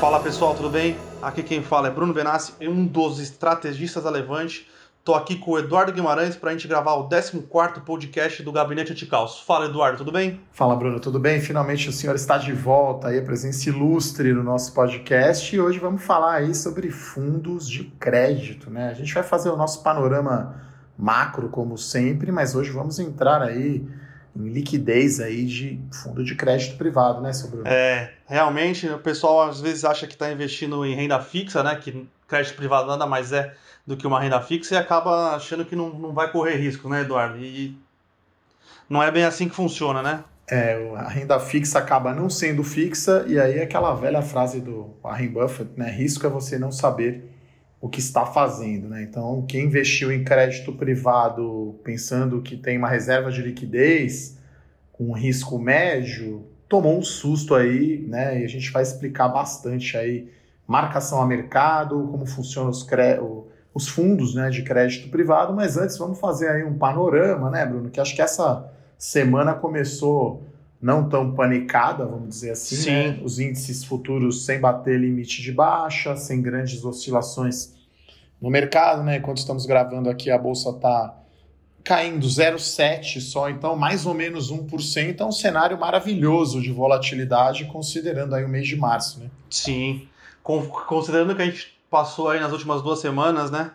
Fala 0.00 0.18
pessoal, 0.18 0.54
tudo 0.54 0.70
bem? 0.70 0.96
Aqui 1.20 1.42
quem 1.42 1.62
fala 1.62 1.88
é 1.88 1.90
Bruno 1.90 2.14
Benassi, 2.14 2.54
um 2.62 2.86
dos 2.86 3.20
estrategistas 3.20 4.02
da 4.02 4.08
Levante. 4.08 4.66
Estou 4.98 5.14
aqui 5.14 5.36
com 5.36 5.50
o 5.50 5.58
Eduardo 5.58 5.92
Guimarães 5.92 6.34
para 6.34 6.48
a 6.48 6.52
gente 6.54 6.66
gravar 6.66 6.94
o 6.94 7.06
14 7.06 7.42
podcast 7.84 8.42
do 8.42 8.50
Gabinete 8.50 8.92
Anticaos. 8.92 9.40
Fala 9.40 9.66
Eduardo, 9.66 9.98
tudo 9.98 10.10
bem? 10.10 10.40
Fala 10.52 10.74
Bruno, 10.74 10.98
tudo 11.00 11.20
bem? 11.20 11.38
Finalmente 11.38 11.90
o 11.90 11.92
senhor 11.92 12.16
está 12.16 12.38
de 12.38 12.50
volta 12.50 13.08
aí, 13.08 13.20
presença 13.20 13.68
ilustre 13.68 14.32
no 14.32 14.42
nosso 14.42 14.72
podcast 14.72 15.54
e 15.54 15.60
hoje 15.60 15.78
vamos 15.78 16.02
falar 16.02 16.36
aí 16.36 16.54
sobre 16.54 16.90
fundos 16.90 17.68
de 17.68 17.84
crédito, 18.00 18.70
né? 18.70 18.88
A 18.88 18.94
gente 18.94 19.12
vai 19.12 19.22
fazer 19.22 19.50
o 19.50 19.56
nosso 19.56 19.82
panorama 19.82 20.62
macro 20.96 21.50
como 21.50 21.76
sempre, 21.76 22.32
mas 22.32 22.54
hoje 22.54 22.70
vamos 22.70 22.98
entrar 22.98 23.42
aí 23.42 23.86
em 24.46 24.52
liquidez 24.52 25.20
aí 25.20 25.44
de 25.44 25.80
fundo 25.92 26.24
de 26.24 26.34
crédito 26.34 26.76
privado, 26.76 27.20
né, 27.20 27.32
sobre 27.32 27.62
É, 27.64 28.12
realmente 28.26 28.88
o 28.88 28.98
pessoal 28.98 29.42
às 29.42 29.60
vezes 29.60 29.84
acha 29.84 30.06
que 30.06 30.14
está 30.14 30.30
investindo 30.32 30.84
em 30.84 30.94
renda 30.94 31.20
fixa, 31.20 31.62
né, 31.62 31.76
que 31.76 32.06
crédito 32.28 32.56
privado 32.56 32.86
nada 32.86 33.06
mais 33.06 33.32
é 33.32 33.54
do 33.86 33.96
que 33.96 34.06
uma 34.06 34.20
renda 34.20 34.40
fixa 34.40 34.74
e 34.74 34.78
acaba 34.78 35.34
achando 35.34 35.64
que 35.64 35.74
não, 35.74 35.90
não 35.90 36.12
vai 36.12 36.30
correr 36.30 36.56
risco, 36.56 36.88
né, 36.88 37.00
Eduardo? 37.00 37.38
E 37.38 37.76
não 38.88 39.02
é 39.02 39.10
bem 39.10 39.24
assim 39.24 39.48
que 39.48 39.54
funciona, 39.54 40.02
né? 40.02 40.24
É, 40.48 40.92
a 40.96 41.08
renda 41.08 41.38
fixa 41.38 41.78
acaba 41.78 42.12
não 42.12 42.28
sendo 42.28 42.64
fixa 42.64 43.24
e 43.28 43.38
aí 43.38 43.58
é 43.58 43.62
aquela 43.62 43.94
velha 43.94 44.20
frase 44.20 44.60
do 44.60 44.94
Warren 45.02 45.28
Buffett, 45.28 45.70
né, 45.76 45.90
risco 45.90 46.26
é 46.26 46.30
você 46.30 46.58
não 46.58 46.72
saber 46.72 47.30
o 47.80 47.88
que 47.88 47.98
está 47.98 48.26
fazendo. 48.26 48.88
Né? 48.88 49.02
Então, 49.02 49.44
quem 49.48 49.64
investiu 49.64 50.12
em 50.12 50.22
crédito 50.22 50.72
privado 50.72 51.80
pensando 51.82 52.42
que 52.42 52.56
tem 52.56 52.76
uma 52.76 52.88
reserva 52.88 53.30
de 53.30 53.40
liquidez 53.40 54.38
com 54.92 55.08
um 55.08 55.12
risco 55.12 55.58
médio, 55.58 56.44
tomou 56.68 56.98
um 56.98 57.02
susto 57.02 57.54
aí, 57.54 58.04
né? 58.06 58.40
E 58.40 58.44
a 58.44 58.48
gente 58.48 58.70
vai 58.70 58.82
explicar 58.82 59.28
bastante 59.28 59.96
aí 59.96 60.30
marcação 60.66 61.20
a 61.20 61.26
mercado, 61.26 62.06
como 62.10 62.24
funcionam 62.26 62.70
os, 62.70 62.86
os 63.74 63.88
fundos 63.88 64.36
né, 64.36 64.50
de 64.50 64.62
crédito 64.62 65.08
privado, 65.10 65.52
mas 65.52 65.76
antes 65.76 65.98
vamos 65.98 66.20
fazer 66.20 66.48
aí 66.48 66.62
um 66.62 66.78
panorama, 66.78 67.50
né, 67.50 67.66
Bruno? 67.66 67.90
Que 67.90 68.00
acho 68.00 68.14
que 68.14 68.22
essa 68.22 68.70
semana 68.96 69.54
começou 69.54 70.44
não 70.80 71.08
tão 71.08 71.34
panicada, 71.34 72.06
vamos 72.06 72.30
dizer 72.30 72.52
assim, 72.52 72.90
né? 72.90 73.20
os 73.22 73.38
índices 73.38 73.84
futuros 73.84 74.46
sem 74.46 74.58
bater 74.58 74.98
limite 74.98 75.42
de 75.42 75.52
baixa, 75.52 76.16
sem 76.16 76.40
grandes 76.40 76.82
oscilações 76.84 77.74
no 78.40 78.48
mercado, 78.48 79.02
né? 79.02 79.18
Enquanto 79.18 79.38
estamos 79.38 79.66
gravando 79.66 80.08
aqui, 80.08 80.30
a 80.30 80.38
bolsa 80.38 80.70
está 80.70 81.14
caindo 81.84 82.26
0,7 82.26 83.20
só, 83.20 83.50
então 83.50 83.76
mais 83.76 84.06
ou 84.06 84.14
menos 84.14 84.50
1%, 84.50 85.20
é 85.20 85.24
um 85.24 85.32
cenário 85.32 85.78
maravilhoso 85.78 86.60
de 86.60 86.72
volatilidade, 86.72 87.66
considerando 87.66 88.34
aí 88.34 88.44
o 88.44 88.48
mês 88.48 88.66
de 88.66 88.76
março, 88.76 89.20
né? 89.20 89.26
Sim, 89.50 90.08
considerando 90.42 91.34
que 91.34 91.42
a 91.42 91.46
gente 91.46 91.78
passou 91.90 92.28
aí 92.28 92.40
nas 92.40 92.52
últimas 92.52 92.80
duas 92.80 93.00
semanas, 93.00 93.50
né? 93.50 93.72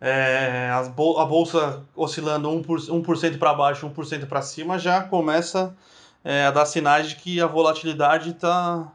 É, 0.00 0.70
a 0.70 1.24
bolsa 1.24 1.82
oscilando 1.94 2.48
1%, 2.48 3.34
1 3.34 3.38
para 3.38 3.52
baixo, 3.52 3.90
1% 3.90 4.26
para 4.26 4.40
cima, 4.40 4.78
já 4.78 5.02
começa 5.02 5.74
é, 6.24 6.44
a 6.44 6.50
dar 6.50 6.66
sinais 6.66 7.08
de 7.08 7.16
que 7.16 7.40
a 7.40 7.46
volatilidade 7.46 8.30
está 8.30 8.92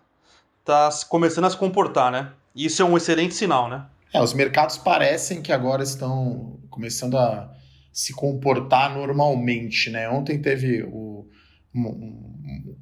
tá 0.63 0.89
começando 1.09 1.45
a 1.45 1.49
se 1.49 1.57
comportar, 1.57 2.11
né? 2.11 2.31
Isso 2.55 2.81
é 2.81 2.85
um 2.85 2.95
excelente 2.95 3.33
sinal, 3.33 3.69
né? 3.69 3.85
É, 4.13 4.21
os 4.21 4.33
mercados 4.33 4.77
parecem 4.77 5.41
que 5.41 5.51
agora 5.51 5.83
estão 5.83 6.59
começando 6.69 7.17
a 7.17 7.51
se 7.91 8.13
comportar 8.13 8.95
normalmente, 8.95 9.89
né? 9.89 10.09
Ontem 10.09 10.39
teve 10.39 10.83
o, 10.83 11.27
um, 11.73 12.75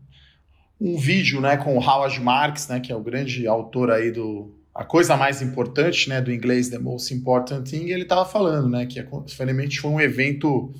um, 0.80 0.98
vídeo, 0.98 1.40
né, 1.40 1.58
com 1.58 1.78
o 1.78 1.82
Howard 1.82 2.20
Marks, 2.20 2.68
né, 2.68 2.80
que 2.80 2.92
é 2.92 2.96
o 2.96 3.02
grande 3.02 3.48
autor 3.48 3.92
aí 3.92 4.12
do 4.12 4.56
a 4.74 4.86
coisa 4.86 5.18
mais 5.18 5.42
importante, 5.42 6.08
né, 6.08 6.22
do 6.22 6.32
inglês 6.32 6.70
The 6.70 6.80
Most 6.80 7.14
Important 7.14 7.70
Thing, 7.70 7.90
ele 7.90 8.04
estava 8.04 8.24
falando, 8.26 8.70
né, 8.70 8.86
que 8.86 9.06
infelizmente 9.26 9.82
foi 9.82 9.92
um 9.92 10.00
evento 10.00 10.74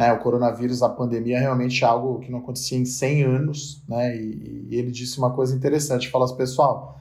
né, 0.00 0.10
o 0.14 0.18
coronavírus, 0.18 0.82
a 0.82 0.88
pandemia 0.88 1.36
é 1.36 1.40
realmente 1.40 1.84
algo 1.84 2.20
que 2.20 2.32
não 2.32 2.38
acontecia 2.38 2.78
em 2.78 2.86
100 2.86 3.22
anos, 3.22 3.82
né, 3.86 4.16
e, 4.16 4.66
e 4.70 4.76
ele 4.76 4.90
disse 4.90 5.18
uma 5.18 5.30
coisa 5.30 5.54
interessante, 5.54 6.08
fala 6.08 6.24
assim, 6.24 6.38
pessoal, 6.38 6.98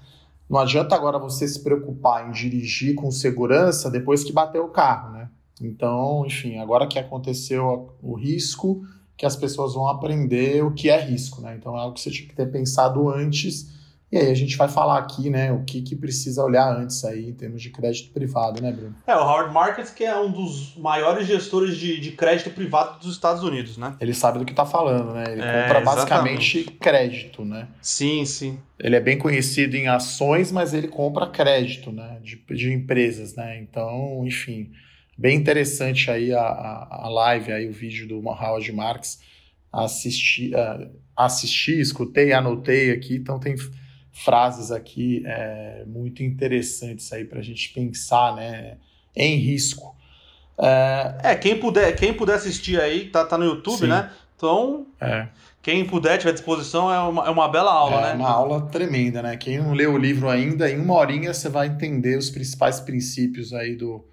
não 0.50 0.60
adianta 0.60 0.96
agora 0.96 1.18
você 1.18 1.48
se 1.48 1.64
preocupar 1.64 2.28
em 2.28 2.32
dirigir 2.34 2.96
com 2.96 3.10
segurança 3.10 3.90
depois 3.90 4.22
que 4.22 4.34
bateu 4.34 4.66
o 4.66 4.70
carro, 4.70 5.14
né? 5.14 5.30
Então, 5.62 6.26
enfim, 6.26 6.58
agora 6.58 6.88
que 6.88 7.00
aconteceu 7.00 7.94
o 8.04 8.16
risco, 8.16 8.84
que 9.16 9.26
as 9.26 9.38
pessoas 9.38 9.76
vão 9.76 9.88
aprender 9.88 10.62
o 10.66 10.74
que 10.74 10.90
é 10.90 11.00
risco, 11.00 11.40
né? 11.40 11.56
Então 11.56 11.78
é 11.78 11.80
algo 11.80 11.94
que 11.94 12.02
você 12.02 12.12
tinha 12.12 12.28
que 12.28 12.36
ter 12.36 12.52
pensado 12.52 13.08
antes 13.08 13.70
e 14.12 14.18
aí 14.18 14.32
a 14.32 14.36
gente 14.36 14.58
vai 14.58 14.68
falar 14.68 14.98
aqui, 14.98 15.30
né, 15.30 15.52
o 15.52 15.64
que, 15.64 15.84
que 15.84 15.96
precisa 15.96 16.44
olhar 16.44 16.68
antes 16.76 17.06
aí 17.06 17.30
em 17.30 17.34
termos 17.34 17.62
de 17.62 17.70
crédito 17.70 18.12
privado, 18.12 18.60
né, 18.60 18.72
Bruno? 18.72 18.96
É, 19.06 19.16
o 19.16 19.20
Howard 19.20 19.54
Markets 19.54 19.92
que 19.92 20.04
é 20.04 20.20
um 20.20 20.32
dos 20.32 20.76
maiores 20.76 21.28
gestores 21.28 21.78
de, 21.78 22.00
de 22.00 22.12
crédito 22.14 22.50
privado 22.50 23.00
dos 23.00 23.14
Estados 23.14 23.44
Unidos, 23.44 23.78
né? 23.78 23.96
Ele 24.00 24.14
sabe 24.14 24.40
do 24.40 24.46
que 24.46 24.52
está 24.52 24.66
falando, 24.66 25.14
né? 25.14 25.26
Ele 25.32 25.42
é, 25.42 25.62
compra 25.62 25.82
basicamente 25.82 26.58
exatamente. 26.58 26.80
crédito, 26.80 27.46
né? 27.46 27.68
Sim, 27.82 28.26
sim. 28.26 28.60
Ele 28.80 28.96
é 28.96 29.00
bem 29.00 29.18
conhecido 29.18 29.76
em 29.76 29.88
ações, 29.88 30.52
mas 30.52 30.74
ele 30.74 30.88
compra 30.88 31.28
crédito, 31.28 31.92
né, 31.92 32.20
de, 32.24 32.36
de 32.56 32.74
empresas, 32.74 33.36
né? 33.36 33.60
Então, 33.62 34.24
enfim, 34.26 34.72
bem 35.16 35.38
interessante 35.38 36.10
aí 36.10 36.34
a, 36.34 36.42
a, 36.42 37.06
a 37.06 37.10
live, 37.10 37.52
aí 37.52 37.68
o 37.68 37.74
vídeo 37.74 38.08
do 38.08 38.28
Howard 38.28 38.72
Marks, 38.72 39.20
assisti, 39.72 40.52
uh, 40.56 40.90
assisti, 41.16 41.80
escutei, 41.80 42.34
anotei 42.34 42.90
aqui, 42.90 43.16
então 43.16 43.40
tem 43.40 43.56
frases 44.24 44.72
aqui 44.72 45.24
é, 45.26 45.84
muito 45.88 46.24
interessantes 46.24 47.12
aí 47.14 47.24
para 47.24 47.40
a 47.40 47.44
gente 47.44 47.72
pensar, 47.74 48.36
né? 48.36 48.78
Em 49.16 49.38
risco. 49.38 49.96
É, 50.58 51.32
é, 51.32 51.36
quem 51.36 51.58
puder, 51.58 51.96
quem 51.96 52.14
puder 52.14 52.36
assistir 52.36 52.80
aí, 52.80 53.10
tá, 53.10 53.26
tá 53.26 53.38
no 53.38 53.46
YouTube, 53.46 53.80
sim. 53.80 53.88
né? 53.88 54.12
Então, 54.36 54.88
é. 55.02 55.28
quem 55.62 55.86
puder, 55.86 56.18
tiver 56.18 56.32
à 56.32 56.34
disposição, 56.34 56.92
é 56.92 57.00
uma, 57.00 57.28
é 57.28 57.30
uma 57.30 57.50
bela 57.50 57.72
aula, 57.72 57.98
é 57.98 58.02
né? 58.04 58.12
É 58.12 58.14
uma 58.16 58.30
aula 58.30 58.62
tremenda, 58.68 59.22
né? 59.22 59.38
Quem 59.38 59.58
não 59.58 59.74
leu 59.74 59.94
o 59.94 59.98
livro 59.98 60.30
ainda, 60.30 60.70
em 60.70 60.80
uma 60.80 60.96
horinha 60.96 61.34
você 61.34 61.50
vai 61.50 61.68
entender 61.68 62.18
os 62.18 62.30
principais 62.30 62.80
princípios 62.80 63.54
aí 63.54 63.76
do, 63.76 64.06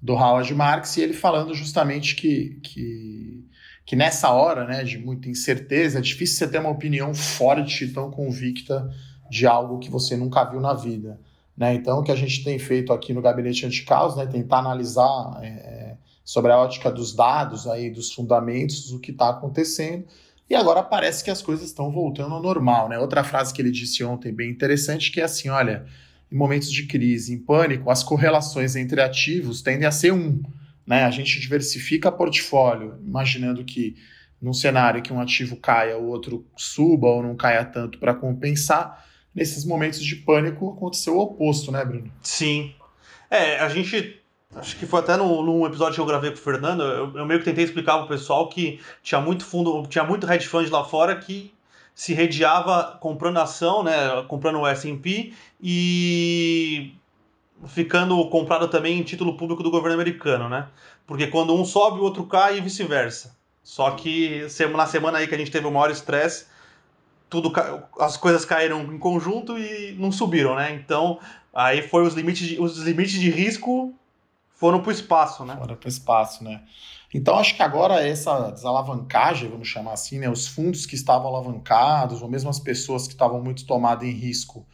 do 0.00 0.14
Howard 0.14 0.52
Marx 0.54 0.96
e 0.96 1.02
ele 1.02 1.12
falando 1.12 1.54
justamente 1.54 2.14
que, 2.14 2.58
que, 2.62 3.44
que 3.84 3.96
nessa 3.96 4.30
hora, 4.30 4.64
né, 4.64 4.82
de 4.82 4.98
muita 4.98 5.28
incerteza, 5.28 5.98
é 5.98 6.02
difícil 6.02 6.38
você 6.38 6.48
ter 6.48 6.58
uma 6.58 6.70
opinião 6.70 7.14
forte, 7.14 7.88
tão 7.88 8.10
convicta 8.10 8.88
de 9.30 9.46
algo 9.46 9.78
que 9.78 9.90
você 9.90 10.16
nunca 10.16 10.44
viu 10.44 10.60
na 10.60 10.74
vida. 10.74 11.20
Né? 11.56 11.74
Então, 11.74 12.00
o 12.00 12.02
que 12.02 12.10
a 12.10 12.16
gente 12.16 12.42
tem 12.42 12.58
feito 12.58 12.92
aqui 12.92 13.14
no 13.14 13.22
Gabinete 13.22 13.64
Anticaos, 13.64 14.16
né, 14.16 14.26
tentar 14.26 14.58
analisar 14.58 15.38
é, 15.42 15.96
sobre 16.24 16.50
a 16.50 16.58
ótica 16.58 16.90
dos 16.90 17.14
dados, 17.14 17.66
aí, 17.66 17.90
dos 17.90 18.12
fundamentos, 18.12 18.90
o 18.92 18.98
que 18.98 19.12
está 19.12 19.30
acontecendo. 19.30 20.04
E 20.48 20.54
agora 20.54 20.82
parece 20.82 21.22
que 21.22 21.30
as 21.30 21.40
coisas 21.40 21.66
estão 21.66 21.92
voltando 21.92 22.34
ao 22.34 22.42
normal. 22.42 22.88
Né? 22.88 22.98
Outra 22.98 23.22
frase 23.22 23.54
que 23.54 23.62
ele 23.62 23.70
disse 23.70 24.02
ontem, 24.02 24.32
bem 24.32 24.50
interessante, 24.50 25.12
que 25.12 25.20
é 25.20 25.24
assim: 25.24 25.48
olha, 25.48 25.86
em 26.30 26.36
momentos 26.36 26.72
de 26.72 26.86
crise, 26.86 27.32
em 27.32 27.38
pânico, 27.38 27.90
as 27.90 28.02
correlações 28.02 28.74
entre 28.74 29.00
ativos 29.00 29.62
tendem 29.62 29.86
a 29.86 29.92
ser 29.92 30.12
um. 30.12 30.42
Né? 30.84 31.04
A 31.04 31.10
gente 31.10 31.38
diversifica 31.38 32.10
portfólio, 32.10 32.98
imaginando 33.04 33.64
que 33.64 33.96
num 34.40 34.54
cenário 34.54 35.02
que 35.02 35.12
um 35.12 35.20
ativo 35.20 35.56
caia, 35.56 35.98
o 35.98 36.08
outro 36.08 36.46
suba 36.56 37.06
ou 37.08 37.22
não 37.22 37.36
caia 37.36 37.64
tanto 37.64 37.98
para 37.98 38.14
compensar 38.14 39.09
nesses 39.34 39.64
momentos 39.64 40.02
de 40.02 40.16
pânico 40.16 40.74
aconteceu 40.76 41.16
o 41.16 41.20
oposto, 41.20 41.70
né, 41.70 41.84
Bruno? 41.84 42.10
Sim. 42.22 42.74
É, 43.30 43.58
a 43.58 43.68
gente. 43.68 44.18
Acho 44.56 44.76
que 44.76 44.84
foi 44.84 44.98
até 44.98 45.16
no, 45.16 45.42
num 45.44 45.64
episódio 45.64 45.94
que 45.94 46.00
eu 46.00 46.06
gravei 46.06 46.30
com 46.30 46.36
o 46.36 46.40
Fernando, 46.40 46.82
eu, 46.82 47.16
eu 47.18 47.24
meio 47.24 47.38
que 47.38 47.44
tentei 47.44 47.62
explicar 47.62 47.98
pro 47.98 48.08
pessoal 48.08 48.48
que 48.48 48.80
tinha 49.00 49.20
muito 49.20 49.44
fundo, 49.44 49.86
tinha 49.86 50.02
muito 50.02 50.28
hedge 50.28 50.48
fund 50.48 50.68
lá 50.68 50.82
fora 50.82 51.14
que 51.14 51.54
se 51.94 52.14
redeava 52.14 52.98
comprando 53.00 53.36
ação, 53.38 53.84
né, 53.84 54.24
comprando 54.26 54.58
o 54.58 54.66
S&P 54.66 55.32
e 55.60 56.94
ficando 57.66 58.28
comprado 58.28 58.66
também 58.68 58.98
em 58.98 59.02
título 59.02 59.36
público 59.36 59.62
do 59.62 59.70
governo 59.70 59.94
americano, 59.94 60.48
né? 60.48 60.66
Porque 61.06 61.26
quando 61.26 61.54
um 61.54 61.64
sobe, 61.64 62.00
o 62.00 62.02
outro 62.02 62.24
cai 62.24 62.58
e 62.58 62.60
vice-versa. 62.60 63.36
Só 63.62 63.90
que 63.92 64.46
na 64.72 64.86
semana 64.86 65.18
aí 65.18 65.26
que 65.26 65.34
a 65.34 65.38
gente 65.38 65.50
teve 65.50 65.66
o 65.66 65.70
maior 65.70 65.90
estresse, 65.90 66.46
tudo 67.30 67.52
as 67.98 68.16
coisas 68.16 68.44
caíram 68.44 68.82
em 68.92 68.98
conjunto 68.98 69.56
e 69.56 69.96
não 69.98 70.10
subiram, 70.10 70.56
né? 70.56 70.74
Então, 70.74 71.20
aí 71.54 71.80
foi 71.80 72.02
os 72.02 72.14
limites 72.14 72.46
de, 72.46 72.60
os 72.60 72.76
limites 72.78 73.18
de 73.18 73.30
risco 73.30 73.94
foram 74.50 74.82
para 74.82 74.90
o 74.90 74.92
espaço, 74.92 75.44
né? 75.44 75.56
Foram 75.56 75.76
para 75.76 75.86
o 75.86 75.88
espaço, 75.88 76.44
né? 76.44 76.62
Então, 77.14 77.38
acho 77.38 77.56
que 77.56 77.62
agora 77.62 78.06
essa 78.06 78.50
desalavancagem, 78.50 79.48
vamos 79.48 79.68
chamar 79.68 79.92
assim, 79.92 80.18
né? 80.18 80.28
Os 80.28 80.46
fundos 80.46 80.84
que 80.84 80.94
estavam 80.94 81.28
alavancados, 81.28 82.20
ou 82.20 82.28
mesmo 82.28 82.50
as 82.50 82.60
pessoas 82.60 83.06
que 83.06 83.14
estavam 83.14 83.40
muito 83.42 83.64
tomadas 83.64 84.06
em 84.06 84.12
risco, 84.12 84.66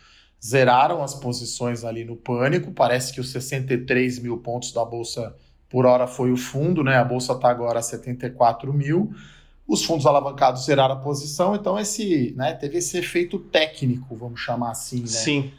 zeraram 0.44 1.02
as 1.02 1.14
posições 1.14 1.84
ali 1.84 2.04
no 2.04 2.16
pânico. 2.16 2.72
Parece 2.72 3.12
que 3.12 3.20
os 3.20 3.30
63 3.30 4.18
mil 4.18 4.38
pontos 4.38 4.72
da 4.72 4.84
Bolsa 4.84 5.36
por 5.68 5.86
hora 5.86 6.06
foi 6.06 6.32
o 6.32 6.36
fundo, 6.36 6.82
né? 6.82 6.96
A 6.96 7.04
Bolsa 7.04 7.32
está 7.32 7.50
agora 7.50 7.78
a 7.78 7.82
74 7.82 8.72
mil 8.72 9.12
os 9.66 9.84
fundos 9.84 10.06
alavancados 10.06 10.64
zeraram 10.64 10.94
a 10.94 10.98
posição, 10.98 11.54
então 11.54 11.78
esse, 11.78 12.32
né, 12.36 12.52
teve 12.54 12.78
esse 12.78 12.98
efeito 12.98 13.38
técnico, 13.38 14.14
vamos 14.14 14.40
chamar 14.40 14.70
assim, 14.70 15.00
né? 15.00 15.06
Sim. 15.06 15.52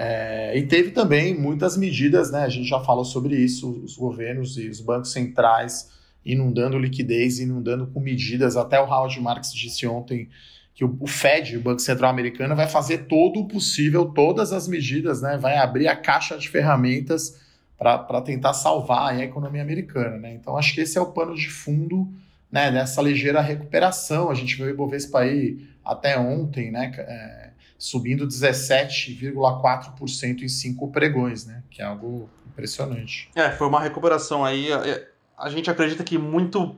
É, 0.00 0.56
e 0.56 0.62
teve 0.64 0.92
também 0.92 1.36
muitas 1.36 1.76
medidas, 1.76 2.30
né? 2.30 2.44
A 2.44 2.48
gente 2.48 2.68
já 2.68 2.78
falou 2.78 3.04
sobre 3.04 3.34
isso, 3.34 3.68
os 3.82 3.96
governos 3.96 4.56
e 4.56 4.68
os 4.68 4.80
bancos 4.80 5.10
centrais 5.10 5.90
inundando 6.24 6.78
liquidez, 6.78 7.40
inundando 7.40 7.88
com 7.88 7.98
medidas. 7.98 8.56
Até 8.56 8.80
o 8.80 8.84
Howard 8.84 9.20
Marks 9.20 9.52
disse 9.52 9.88
ontem 9.88 10.28
que 10.72 10.84
o, 10.84 11.06
Fed, 11.08 11.56
o 11.56 11.60
Banco 11.60 11.80
Central 11.80 12.12
Americano, 12.12 12.54
vai 12.54 12.68
fazer 12.68 13.06
todo 13.06 13.40
o 13.40 13.48
possível, 13.48 14.04
todas 14.06 14.52
as 14.52 14.68
medidas, 14.68 15.20
né? 15.20 15.36
Vai 15.36 15.56
abrir 15.56 15.88
a 15.88 15.96
caixa 15.96 16.38
de 16.38 16.48
ferramentas 16.48 17.36
para 17.76 18.20
tentar 18.20 18.54
salvar 18.54 19.14
a 19.14 19.24
economia 19.24 19.62
americana, 19.62 20.16
né? 20.16 20.32
Então 20.34 20.56
acho 20.56 20.74
que 20.74 20.80
esse 20.80 20.96
é 20.96 21.00
o 21.00 21.06
pano 21.06 21.34
de 21.34 21.48
fundo 21.48 22.08
né, 22.50 22.70
nessa 22.70 23.02
ligeira 23.02 23.40
recuperação. 23.40 24.30
A 24.30 24.34
gente 24.34 24.56
viu 24.56 24.66
o 24.66 24.70
Ibovespa 24.70 25.20
aí 25.20 25.68
até 25.84 26.18
ontem, 26.18 26.70
né? 26.70 26.92
É, 26.96 27.50
subindo 27.78 28.26
17,4% 28.26 30.42
em 30.42 30.48
cinco 30.48 30.90
pregões, 30.90 31.44
né? 31.46 31.62
Que 31.70 31.82
é 31.82 31.84
algo 31.84 32.28
impressionante. 32.46 33.30
É, 33.34 33.50
foi 33.50 33.68
uma 33.68 33.80
recuperação 33.80 34.44
aí. 34.44 34.72
É, 34.72 35.08
a 35.36 35.48
gente 35.48 35.70
acredita 35.70 36.02
que 36.02 36.18
muito 36.18 36.76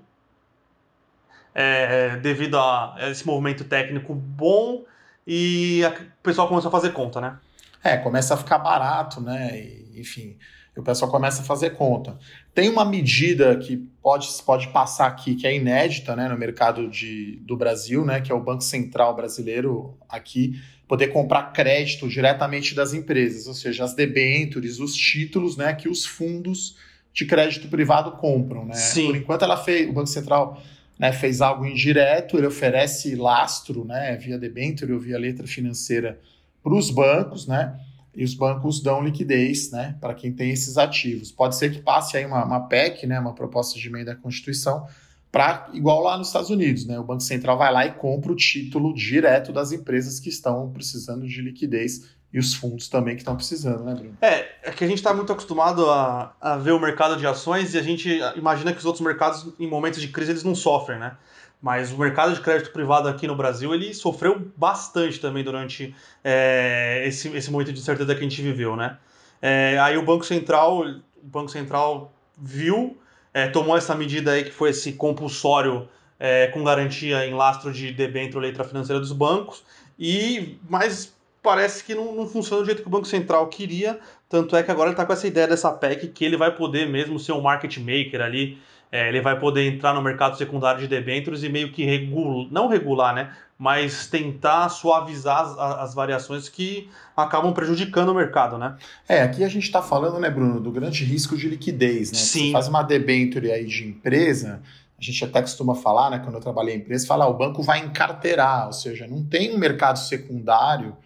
é, 1.55 2.17
devido 2.17 2.59
a 2.59 2.97
esse 3.11 3.27
movimento 3.27 3.65
técnico 3.65 4.15
bom 4.15 4.85
e 5.27 5.83
a, 5.85 5.91
o 5.91 6.23
pessoal 6.23 6.49
começou 6.49 6.69
a 6.69 6.73
fazer 6.73 6.93
conta, 6.93 7.21
né? 7.21 7.39
É, 7.83 7.97
começa 7.97 8.35
a 8.35 8.37
ficar 8.37 8.59
barato, 8.59 9.21
né? 9.21 9.59
E, 9.59 9.99
enfim, 9.99 10.37
o 10.77 10.83
pessoal 10.83 11.11
começa 11.11 11.43
a 11.43 11.45
fazer 11.45 11.71
conta. 11.71 12.19
Tem 12.55 12.69
uma 12.69 12.85
medida 12.85 13.57
que 13.57 13.77
pode, 14.03 14.29
pode 14.45 14.69
passar 14.69 15.07
aqui, 15.07 15.35
que 15.35 15.47
é 15.47 15.55
inédita 15.55 16.17
né, 16.17 16.29
no 16.29 16.37
mercado 16.37 16.89
de, 16.89 17.37
do 17.43 17.57
Brasil, 17.57 18.05
né? 18.05 18.21
Que 18.21 18.33
é 18.33 18.35
o 18.35 18.41
Banco 18.41 18.63
Central 18.63 19.15
brasileiro 19.15 19.97
aqui 20.09 20.61
poder 20.89 21.09
comprar 21.09 21.53
crédito 21.53 22.09
diretamente 22.09 22.75
das 22.75 22.93
empresas, 22.93 23.47
ou 23.47 23.55
seja, 23.55 23.85
as 23.85 23.95
debêntures, 23.95 24.81
os 24.81 24.95
títulos, 24.95 25.57
né? 25.57 25.73
Que 25.73 25.89
os 25.89 26.05
fundos 26.05 26.77
de 27.13 27.25
crédito 27.25 27.69
privado 27.69 28.13
compram, 28.13 28.65
né? 28.65 28.75
Sim. 28.75 29.07
Por 29.07 29.17
enquanto 29.17 29.45
ela 29.45 29.57
fez, 29.57 29.89
o 29.89 29.93
Banco 29.93 30.09
Central 30.09 30.61
né, 30.99 31.13
fez 31.13 31.41
algo 31.41 31.65
indireto, 31.65 32.37
ele 32.37 32.47
oferece 32.47 33.15
lastro, 33.15 33.87
né, 33.87 34.17
via 34.17 34.37
debênture 34.37 34.93
ou 34.93 35.01
via 35.01 35.19
letra 35.19 35.47
financeira 35.47 36.21
para 36.63 36.75
os 36.75 36.91
bancos, 36.91 37.47
né? 37.47 37.75
E 38.15 38.25
os 38.25 38.35
bancos 38.35 38.83
dão 38.83 39.03
liquidez, 39.03 39.71
né, 39.71 39.97
para 40.01 40.15
quem 40.15 40.33
tem 40.33 40.51
esses 40.51 40.77
ativos. 40.77 41.31
Pode 41.31 41.57
ser 41.57 41.73
que 41.73 41.81
passe 41.81 42.17
aí 42.17 42.27
uma, 42.27 42.45
uma 42.45 42.61
PEC, 42.67 43.07
né, 43.07 43.21
uma 43.21 43.35
proposta 43.35 43.79
de 43.79 43.87
emenda 43.87 44.13
à 44.13 44.17
Constituição, 44.17 44.87
para 45.31 45.69
igual 45.73 46.03
lá 46.03 46.19
nos 46.19 46.27
Estados 46.27 46.51
Unidos, 46.51 46.85
né? 46.87 46.99
O 46.99 47.05
Banco 47.05 47.23
Central 47.23 47.57
vai 47.57 47.73
lá 47.73 47.87
e 47.87 47.93
compra 47.93 48.33
o 48.33 48.37
título 48.37 48.93
direto 48.93 49.53
das 49.53 49.71
empresas 49.71 50.19
que 50.19 50.29
estão 50.29 50.71
precisando 50.73 51.27
de 51.27 51.41
liquidez 51.41 52.11
e 52.33 52.39
os 52.39 52.55
fundos 52.55 52.89
também 52.89 53.15
que 53.15 53.23
estão 53.23 53.35
precisando, 53.35 53.85
né, 53.85 53.95
Bruno? 53.95 54.17
É, 54.21 54.49
é 54.63 54.71
que 54.71 54.85
a 54.85 54.87
gente 54.87 54.99
está 54.99 55.13
muito 55.13 55.33
acostumado 55.33 55.89
a, 55.91 56.35
a 56.41 56.57
ver 56.57 56.73
o 56.73 56.81
mercado 56.81 57.17
de 57.17 57.27
ações 57.27 57.75
e 57.75 57.79
a 57.79 57.83
gente 57.83 58.21
imagina 58.37 58.73
que 58.73 58.79
os 58.79 58.85
outros 58.85 59.05
mercados, 59.05 59.53
em 59.59 59.69
momentos 59.69 60.01
de 60.01 60.09
crise, 60.09 60.33
eles 60.33 60.45
não 60.45 60.55
sofrem, 60.55 60.99
né? 60.99 61.17
Mas 61.61 61.93
o 61.93 61.99
mercado 61.99 62.35
de 62.35 62.41
crédito 62.41 62.73
privado 62.73 63.09
aqui 63.09 63.27
no 63.27 63.37
Brasil, 63.37 63.75
ele 63.75 63.93
sofreu 63.93 64.51
bastante 64.57 65.21
também 65.21 65.45
durante 65.45 65.95
é, 66.25 67.05
esse, 67.07 67.29
esse 67.37 67.51
momento 67.51 67.73
de 67.73 67.79
incerteza 67.79 68.15
que 68.15 68.21
a 68.21 68.23
gente 68.23 68.41
viveu, 68.41 68.77
né? 68.77 68.97
É, 69.43 69.79
aí 69.79 69.97
o 69.99 70.03
Banco 70.03 70.25
Central, 70.25 70.81
o 70.81 71.27
Banco 71.27 71.51
Central 71.51 72.13
viu, 72.37 72.97
é, 73.35 73.47
tomou 73.49 73.77
essa 73.77 73.95
medida 73.95 74.33
aí 74.33 74.45
que 74.45 74.51
foi 74.51 74.71
esse 74.71 74.93
compulsório 74.95 75.89
é, 76.19 76.47
com 76.49 76.65
garantia 76.65 77.27
em 77.27 77.35
lastro 77.35 77.73
de 77.73 77.93
debênture 77.93 78.45
letra 78.45 78.65
financeira 78.65 78.99
dos 78.99 79.13
bancos, 79.13 79.63
e 79.99 80.59
mais 80.69 81.15
parece 81.43 81.85
que 81.85 81.95
não, 81.95 82.15
não 82.15 82.27
funciona 82.27 82.63
do 82.63 82.67
jeito 82.67 82.83
que 82.83 82.89
o 82.89 82.91
Banco 82.91 83.07
Central 83.07 83.47
queria. 83.49 83.99
Tanto 84.31 84.55
é 84.55 84.63
que 84.63 84.71
agora 84.71 84.89
ele 84.89 84.95
está 84.95 85.05
com 85.05 85.13
essa 85.13 85.27
ideia 85.27 85.49
dessa 85.49 85.73
PEC 85.73 86.07
que 86.07 86.25
ele 86.25 86.37
vai 86.37 86.55
poder 86.55 86.89
mesmo 86.89 87.19
ser 87.19 87.33
um 87.33 87.41
market 87.41 87.77
maker 87.79 88.21
ali. 88.21 88.57
É, 88.93 89.09
ele 89.09 89.21
vai 89.21 89.39
poder 89.39 89.67
entrar 89.67 89.93
no 89.93 90.01
mercado 90.01 90.39
secundário 90.39 90.81
de 90.81 90.87
debêntures 90.87 91.43
e 91.43 91.49
meio 91.49 91.73
que 91.73 91.85
regular, 91.85 92.47
não 92.51 92.69
regular, 92.69 93.15
né? 93.15 93.33
Mas 93.59 94.07
tentar 94.07 94.69
suavizar 94.69 95.41
as, 95.41 95.59
as 95.59 95.95
variações 95.95 96.49
que 96.49 96.89
acabam 97.17 97.53
prejudicando 97.53 98.11
o 98.11 98.15
mercado, 98.15 98.57
né? 98.57 98.77
É, 99.09 99.23
aqui 99.23 99.45
a 99.45 99.49
gente 99.49 99.65
está 99.65 99.83
falando, 99.83 100.19
né, 100.19 100.31
Bruno, 100.31 100.61
do 100.61 100.71
grande 100.71 101.05
risco 101.05 101.37
de 101.37 101.49
liquidez, 101.49 102.11
né? 102.13 102.19
Sim. 102.19 102.47
Você 102.47 102.53
faz 102.53 102.69
uma 102.69 102.83
debênture 102.83 103.51
aí 103.51 103.65
de 103.65 103.87
empresa, 103.87 104.61
a 104.99 105.03
gente 105.03 105.25
até 105.25 105.41
costuma 105.41 105.75
falar, 105.75 106.11
né, 106.11 106.21
quando 106.21 106.37
eu 106.37 106.41
trabalhei 106.41 106.75
em 106.75 106.79
empresa, 106.79 107.07
falar, 107.07 107.25
ah, 107.25 107.29
o 107.29 107.35
banco 107.35 107.63
vai 107.63 107.81
encarteirar, 107.81 108.67
ou 108.67 108.73
seja, 108.73 109.07
não 109.07 109.25
tem 109.25 109.55
um 109.55 109.59
mercado 109.59 109.99
secundário 109.99 110.97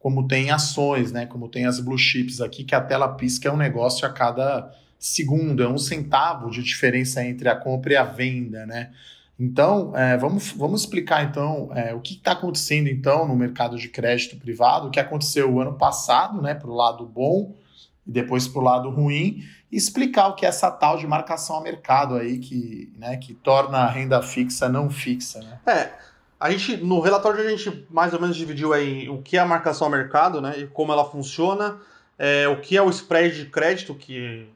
como 0.00 0.26
tem 0.26 0.50
ações, 0.50 1.12
né? 1.12 1.26
Como 1.26 1.46
tem 1.46 1.66
as 1.66 1.78
blue 1.78 1.98
chips 1.98 2.40
aqui, 2.40 2.64
que 2.64 2.74
a 2.74 2.80
tela 2.80 3.06
pisca 3.14 3.48
é 3.48 3.52
um 3.52 3.56
negócio 3.56 4.06
a 4.06 4.10
cada 4.10 4.74
segundo, 4.98 5.62
é 5.62 5.68
um 5.68 5.78
centavo 5.78 6.50
de 6.50 6.62
diferença 6.62 7.24
entre 7.24 7.48
a 7.48 7.54
compra 7.54 7.92
e 7.92 7.96
a 7.96 8.04
venda, 8.04 8.66
né? 8.66 8.90
Então, 9.38 9.96
é, 9.96 10.18
vamos, 10.18 10.52
vamos 10.52 10.82
explicar 10.82 11.24
então 11.24 11.70
é, 11.74 11.94
o 11.94 12.00
que 12.00 12.14
está 12.14 12.32
acontecendo 12.32 12.88
então 12.88 13.26
no 13.26 13.36
mercado 13.36 13.78
de 13.78 13.88
crédito 13.88 14.36
privado, 14.36 14.88
o 14.88 14.90
que 14.90 15.00
aconteceu 15.00 15.50
o 15.50 15.60
ano 15.60 15.74
passado, 15.74 16.42
né, 16.42 16.54
para 16.54 16.68
o 16.68 16.74
lado 16.74 17.06
bom 17.06 17.56
e 18.06 18.10
depois 18.10 18.46
para 18.46 18.60
o 18.60 18.64
lado 18.64 18.90
ruim, 18.90 19.42
e 19.72 19.76
explicar 19.78 20.28
o 20.28 20.34
que 20.34 20.44
é 20.44 20.48
essa 20.50 20.70
tal 20.70 20.98
de 20.98 21.06
marcação 21.06 21.56
a 21.56 21.62
mercado 21.62 22.16
aí 22.16 22.38
que, 22.38 22.92
né, 22.98 23.16
que 23.16 23.32
torna 23.32 23.78
a 23.78 23.90
renda 23.90 24.20
fixa 24.20 24.68
não 24.68 24.90
fixa, 24.90 25.40
né? 25.40 25.58
É, 25.66 25.90
a 26.40 26.50
gente, 26.50 26.78
no 26.78 27.00
relatório 27.00 27.46
a 27.46 27.50
gente 27.50 27.86
mais 27.90 28.14
ou 28.14 28.20
menos 28.20 28.34
dividiu 28.34 28.72
aí 28.72 29.08
o 29.10 29.20
que 29.20 29.36
é 29.36 29.40
a 29.40 29.46
marcação 29.46 29.86
ao 29.86 29.90
mercado, 29.90 30.40
né, 30.40 30.54
e 30.58 30.66
como 30.66 30.90
ela 30.90 31.04
funciona, 31.04 31.76
é, 32.18 32.48
o 32.48 32.60
que 32.60 32.76
é 32.78 32.82
o 32.82 32.88
spread 32.88 33.44
de 33.44 33.50
crédito, 33.50 33.94
que 33.94 34.48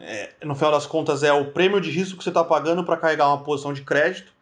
é, 0.00 0.30
no 0.42 0.54
final 0.54 0.72
das 0.72 0.86
contas 0.86 1.22
é 1.22 1.32
o 1.32 1.52
prêmio 1.52 1.80
de 1.80 1.90
risco 1.90 2.16
que 2.16 2.24
você 2.24 2.30
está 2.30 2.42
pagando 2.42 2.82
para 2.82 2.96
carregar 2.96 3.28
uma 3.28 3.44
posição 3.44 3.74
de 3.74 3.82
crédito, 3.82 4.32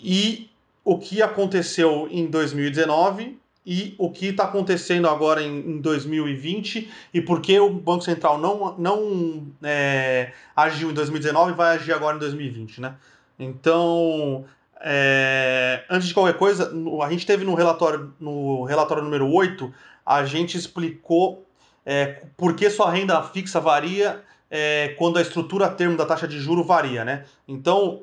e 0.00 0.50
o 0.84 0.98
que 0.98 1.22
aconteceu 1.22 2.08
em 2.10 2.26
2019 2.26 3.38
e 3.64 3.94
o 3.96 4.10
que 4.10 4.26
está 4.26 4.44
acontecendo 4.44 5.08
agora 5.08 5.42
em, 5.42 5.58
em, 5.60 5.80
2020 5.80 6.90
e 7.14 7.20
por 7.22 7.40
que 7.40 7.58
o 7.58 7.70
Banco 7.70 8.04
Central 8.04 8.38
não, 8.38 8.76
não 8.76 9.46
é, 9.62 10.32
agiu 10.54 10.90
em 10.90 10.94
2019 10.94 11.52
e 11.52 11.54
vai 11.54 11.76
agir 11.76 11.92
agora 11.92 12.16
em 12.16 12.20
2020, 12.20 12.82
né? 12.82 12.96
Então, 13.38 14.44
é, 14.86 15.82
antes 15.88 16.06
de 16.06 16.12
qualquer 16.12 16.36
coisa, 16.36 16.70
a 17.02 17.10
gente 17.10 17.24
teve 17.24 17.42
no 17.42 17.54
relatório, 17.54 18.12
no 18.20 18.64
relatório 18.64 19.02
número 19.02 19.26
8, 19.32 19.72
a 20.04 20.26
gente 20.26 20.58
explicou 20.58 21.46
é, 21.86 22.22
por 22.36 22.54
que 22.54 22.68
sua 22.68 22.90
renda 22.90 23.22
fixa 23.22 23.58
varia 23.58 24.22
é, 24.50 24.94
quando 24.98 25.18
a 25.18 25.22
estrutura 25.22 25.70
termo 25.70 25.96
da 25.96 26.04
taxa 26.04 26.28
de 26.28 26.38
juro 26.38 26.62
varia, 26.62 27.02
né? 27.02 27.24
Então, 27.48 28.02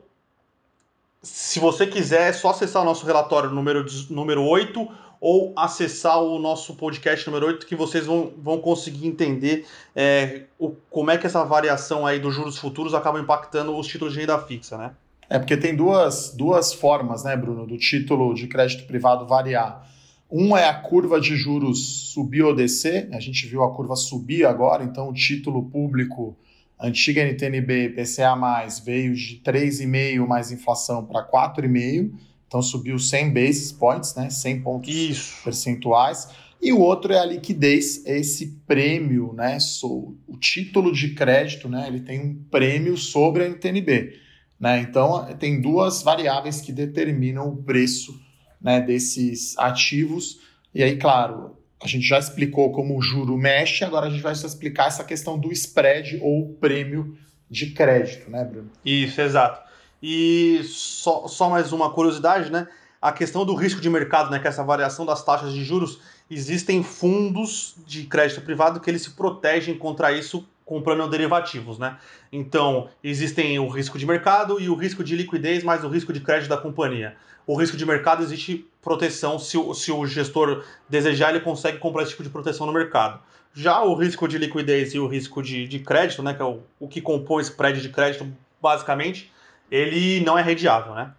se 1.21 1.59
você 1.59 1.85
quiser, 1.85 2.29
é 2.29 2.33
só 2.33 2.50
acessar 2.50 2.81
o 2.81 2.85
nosso 2.85 3.05
relatório 3.05 3.51
número, 3.51 3.85
número 4.09 4.43
8 4.43 4.89
ou 5.19 5.53
acessar 5.55 6.19
o 6.19 6.39
nosso 6.39 6.73
podcast 6.73 7.27
número 7.27 7.45
8 7.45 7.67
que 7.67 7.75
vocês 7.75 8.07
vão, 8.07 8.33
vão 8.38 8.59
conseguir 8.59 9.05
entender 9.05 9.67
é, 9.95 10.45
o, 10.57 10.71
como 10.89 11.11
é 11.11 11.17
que 11.19 11.27
essa 11.27 11.43
variação 11.45 12.07
aí 12.07 12.19
dos 12.19 12.33
juros 12.33 12.57
futuros 12.57 12.95
acaba 12.95 13.19
impactando 13.19 13.77
os 13.77 13.85
títulos 13.85 14.15
de 14.15 14.21
renda 14.21 14.39
fixa, 14.39 14.79
né? 14.79 14.95
É 15.31 15.39
porque 15.39 15.55
tem 15.55 15.73
duas, 15.73 16.33
duas 16.35 16.73
formas, 16.73 17.23
né, 17.23 17.38
Bruno, 17.38 17.65
do 17.65 17.77
título 17.77 18.33
de 18.33 18.47
crédito 18.47 18.85
privado 18.85 19.25
variar. 19.25 19.89
Um 20.29 20.57
é 20.57 20.67
a 20.67 20.73
curva 20.73 21.21
de 21.21 21.38
juros 21.38 22.11
subir 22.11 22.41
ou 22.41 22.53
descer. 22.53 23.07
A 23.13 23.19
gente 23.21 23.47
viu 23.47 23.63
a 23.63 23.73
curva 23.73 23.95
subir 23.95 24.45
agora, 24.45 24.83
então 24.83 25.07
o 25.07 25.13
título 25.13 25.63
público, 25.69 26.35
antiga 26.77 27.21
NTNB, 27.21 27.91
PCA, 27.91 28.35
veio 28.83 29.15
de 29.15 29.41
3,5 29.41 30.27
mais 30.27 30.51
inflação 30.51 31.05
para 31.05 31.25
4,5. 31.25 32.11
Então 32.45 32.61
subiu 32.61 33.00
100 33.00 33.33
basis 33.33 33.71
points, 33.71 34.13
né, 34.15 34.29
100 34.29 34.61
pontos 34.61 34.93
Isso. 34.93 35.43
percentuais. 35.45 36.27
E 36.61 36.73
o 36.73 36.79
outro 36.81 37.13
é 37.13 37.19
a 37.19 37.25
liquidez, 37.25 38.05
esse 38.05 38.59
prêmio, 38.67 39.31
né, 39.31 39.57
o 39.81 40.38
título 40.38 40.91
de 40.91 41.13
crédito, 41.13 41.69
né, 41.69 41.85
ele 41.88 42.01
tem 42.01 42.19
um 42.19 42.35
prêmio 42.51 42.97
sobre 42.97 43.45
a 43.45 43.47
NTNB. 43.47 44.29
Né? 44.61 44.79
Então, 44.81 45.25
tem 45.39 45.59
duas 45.59 46.03
variáveis 46.03 46.61
que 46.61 46.71
determinam 46.71 47.49
o 47.49 47.63
preço 47.63 48.21
né, 48.61 48.79
desses 48.79 49.57
ativos. 49.57 50.39
E 50.71 50.83
aí, 50.83 50.97
claro, 50.97 51.57
a 51.81 51.87
gente 51.87 52.07
já 52.07 52.19
explicou 52.19 52.71
como 52.71 52.95
o 52.95 53.01
juro 53.01 53.35
mexe, 53.35 53.83
agora 53.83 54.05
a 54.05 54.09
gente 54.11 54.21
vai 54.21 54.33
explicar 54.33 54.85
essa 54.85 55.03
questão 55.03 55.39
do 55.39 55.51
spread 55.51 56.19
ou 56.21 56.53
prêmio 56.61 57.17
de 57.49 57.71
crédito, 57.71 58.29
né, 58.29 58.45
Bruno? 58.45 58.69
Isso, 58.85 59.19
exato. 59.19 59.67
E 60.01 60.61
só, 60.63 61.27
só 61.27 61.49
mais 61.49 61.73
uma 61.73 61.91
curiosidade, 61.91 62.51
né? 62.51 62.67
A 63.01 63.11
questão 63.11 63.43
do 63.43 63.55
risco 63.55 63.81
de 63.81 63.89
mercado, 63.89 64.29
né? 64.29 64.37
Que 64.37 64.45
é 64.45 64.49
essa 64.49 64.63
variação 64.63 65.07
das 65.07 65.25
taxas 65.25 65.53
de 65.53 65.63
juros, 65.63 65.99
existem 66.29 66.83
fundos 66.83 67.75
de 67.87 68.03
crédito 68.03 68.41
privado 68.41 68.79
que 68.79 68.89
eles 68.89 69.01
se 69.01 69.11
protegem 69.11 69.75
contra 69.75 70.11
isso 70.11 70.47
comprando 70.71 71.05
derivativos, 71.09 71.77
né? 71.77 71.97
Então, 72.31 72.87
existem 73.03 73.59
o 73.59 73.67
risco 73.67 73.99
de 73.99 74.05
mercado 74.05 74.57
e 74.57 74.69
o 74.69 74.73
risco 74.73 75.03
de 75.03 75.17
liquidez 75.17 75.65
mais 75.65 75.83
o 75.83 75.89
risco 75.89 76.13
de 76.13 76.21
crédito 76.21 76.47
da 76.47 76.55
companhia. 76.55 77.13
O 77.45 77.59
risco 77.59 77.75
de 77.75 77.85
mercado 77.85 78.23
existe 78.23 78.65
proteção, 78.81 79.37
se 79.37 79.57
o, 79.57 79.73
se 79.73 79.91
o 79.91 80.05
gestor 80.05 80.63
desejar, 80.87 81.31
ele 81.31 81.41
consegue 81.41 81.77
comprar 81.77 82.03
esse 82.03 82.11
tipo 82.11 82.23
de 82.23 82.29
proteção 82.29 82.65
no 82.65 82.71
mercado. 82.71 83.19
Já 83.53 83.83
o 83.83 83.93
risco 83.95 84.29
de 84.29 84.37
liquidez 84.37 84.93
e 84.93 84.99
o 84.99 85.07
risco 85.07 85.43
de, 85.43 85.67
de 85.67 85.79
crédito, 85.79 86.23
né, 86.23 86.33
que 86.33 86.41
é 86.41 86.45
o, 86.45 86.61
o 86.79 86.87
que 86.87 87.01
compõe 87.01 87.41
esse 87.41 87.51
spread 87.51 87.81
de 87.81 87.89
crédito, 87.89 88.25
basicamente, 88.61 89.29
ele 89.69 90.21
não 90.21 90.39
é 90.39 90.41
rediável, 90.41 90.95
né? 90.95 91.11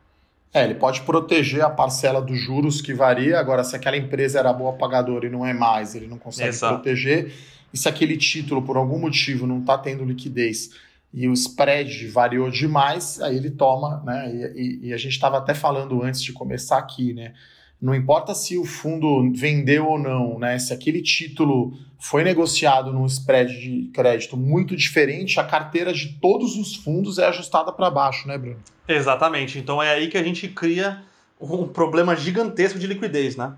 É, 0.54 0.64
ele 0.64 0.76
pode 0.76 1.02
proteger 1.02 1.61
a 1.61 1.68
parcela 1.68 2.23
dos 2.23 2.40
juros 2.40 2.80
que 2.80 2.94
varia. 2.94 3.38
Agora, 3.38 3.62
se 3.64 3.76
aquela 3.76 3.99
empresa 3.99 4.38
era 4.38 4.50
boa 4.50 4.73
pagadora 4.73 5.26
e 5.26 5.30
não 5.30 5.44
é 5.44 5.52
mais, 5.52 5.94
ele 5.94 6.06
não 6.06 6.16
consegue 6.16 6.49
Exato. 6.49 6.76
proteger. 6.76 7.35
E 7.73 7.79
se 7.79 7.88
aquele 7.88 8.17
título, 8.17 8.62
por 8.62 8.76
algum 8.76 8.99
motivo, 8.99 9.47
não 9.47 9.61
está 9.61 9.79
tendo 9.79 10.05
liquidez 10.05 10.71
e 11.12 11.29
o 11.29 11.33
spread 11.33 12.09
variou 12.09 12.50
demais, 12.50 13.21
aí 13.21 13.37
ele 13.37 13.50
toma, 13.50 14.02
né? 14.05 14.52
E, 14.57 14.88
e, 14.88 14.93
a 14.95 14.97
gente 14.97 15.12
estava 15.12 15.38
até 15.38 15.52
falando 15.52 16.02
antes 16.02 16.23
de 16.23 16.33
começar 16.33 16.79
aqui, 16.79 17.12
né? 17.12 17.35
Não 17.81 17.95
importa 17.95 18.35
se 18.35 18.57
o 18.57 18.64
fundo 18.64 19.31
vendeu 19.35 19.88
ou 19.88 19.99
não, 19.99 20.38
né? 20.38 20.59
Se 20.59 20.73
aquele 20.73 21.02
título 21.02 21.76
foi 21.99 22.25
negociado 22.25 22.93
num 22.93 23.05
spread 23.05 23.52
de 23.61 23.91
crédito 23.93 24.37
muito 24.37 24.75
diferente, 24.75 25.38
a 25.38 25.45
carteira 25.45 25.93
de 25.93 26.14
todos 26.19 26.57
os 26.57 26.76
fundos 26.76 27.19
é 27.19 27.26
ajustada 27.26 27.73
para 27.73 27.91
baixo, 27.91 28.26
né, 28.26 28.38
Bruno? 28.38 28.61
Exatamente. 28.88 29.59
Então 29.59 29.83
é 29.83 29.91
aí 29.91 30.09
que 30.09 30.17
a 30.17 30.23
gente 30.23 30.49
cria 30.49 31.02
um 31.41 31.67
problema 31.67 32.17
gigantesco 32.17 32.79
de 32.79 32.87
liquidez, 32.87 33.37
né? 33.37 33.55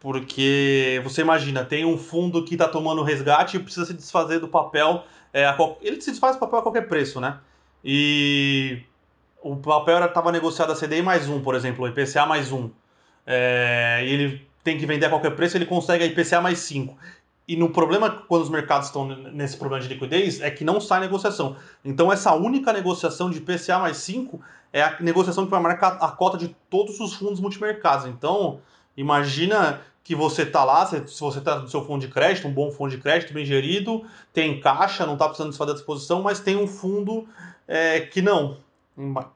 Porque 0.00 1.00
você 1.02 1.22
imagina, 1.22 1.64
tem 1.64 1.84
um 1.84 1.98
fundo 1.98 2.44
que 2.44 2.54
está 2.54 2.68
tomando 2.68 3.02
resgate 3.02 3.56
e 3.56 3.60
precisa 3.60 3.86
se 3.86 3.94
desfazer 3.94 4.38
do 4.38 4.48
papel 4.48 5.04
é, 5.32 5.54
ele 5.82 6.00
se 6.00 6.10
desfaz 6.10 6.36
o 6.36 6.38
papel 6.38 6.58
a 6.58 6.62
qualquer 6.62 6.88
preço, 6.88 7.20
né? 7.20 7.38
E 7.84 8.82
o 9.42 9.56
papel 9.56 10.04
estava 10.04 10.32
negociado 10.32 10.72
a 10.72 10.74
CDI 10.74 11.02
mais 11.02 11.28
um, 11.28 11.40
por 11.40 11.54
exemplo, 11.54 11.84
o 11.84 11.88
IPCA 11.88 12.26
mais 12.26 12.50
um. 12.50 12.70
É, 13.26 14.02
e 14.04 14.12
ele 14.12 14.48
tem 14.64 14.78
que 14.78 14.86
vender 14.86 15.06
a 15.06 15.10
qualquer 15.10 15.34
preço, 15.36 15.56
ele 15.56 15.66
consegue 15.66 16.04
a 16.04 16.06
IPCA 16.06 16.40
mais 16.40 16.58
cinco. 16.60 16.96
E 17.46 17.56
no 17.56 17.70
problema, 17.70 18.10
quando 18.10 18.42
os 18.42 18.50
mercados 18.50 18.88
estão 18.88 19.06
nesse 19.06 19.56
problema 19.56 19.82
de 19.82 19.88
liquidez, 19.88 20.40
é 20.40 20.50
que 20.50 20.64
não 20.64 20.80
sai 20.80 21.00
negociação. 21.00 21.56
Então, 21.82 22.12
essa 22.12 22.34
única 22.34 22.72
negociação 22.74 23.30
de 23.30 23.38
IPCA 23.38 23.78
mais 23.78 23.96
5 23.98 24.38
é 24.70 24.82
a 24.82 24.96
negociação 25.00 25.46
que 25.46 25.50
vai 25.50 25.60
marcar 25.60 25.96
a 25.98 26.08
cota 26.08 26.36
de 26.36 26.54
todos 26.68 27.00
os 27.00 27.14
fundos 27.14 27.40
multimercados. 27.40 28.04
Então, 28.04 28.60
imagina 28.98 29.80
que 30.02 30.14
você 30.14 30.42
está 30.42 30.64
lá, 30.64 30.86
se 30.86 31.20
você 31.20 31.38
está 31.38 31.58
no 31.58 31.68
seu 31.68 31.84
fundo 31.84 32.00
de 32.00 32.08
crédito, 32.08 32.48
um 32.48 32.52
bom 32.52 32.70
fundo 32.70 32.90
de 32.90 32.98
crédito, 32.98 33.32
bem 33.32 33.44
gerido, 33.44 34.04
tem 34.32 34.58
caixa, 34.58 35.04
não 35.04 35.12
está 35.12 35.26
precisando 35.26 35.50
desfazer 35.50 35.72
da 35.72 35.76
disposição, 35.76 36.22
mas 36.22 36.40
tem 36.40 36.56
um 36.56 36.66
fundo 36.66 37.28
é, 37.66 38.00
que 38.00 38.22
não. 38.22 38.56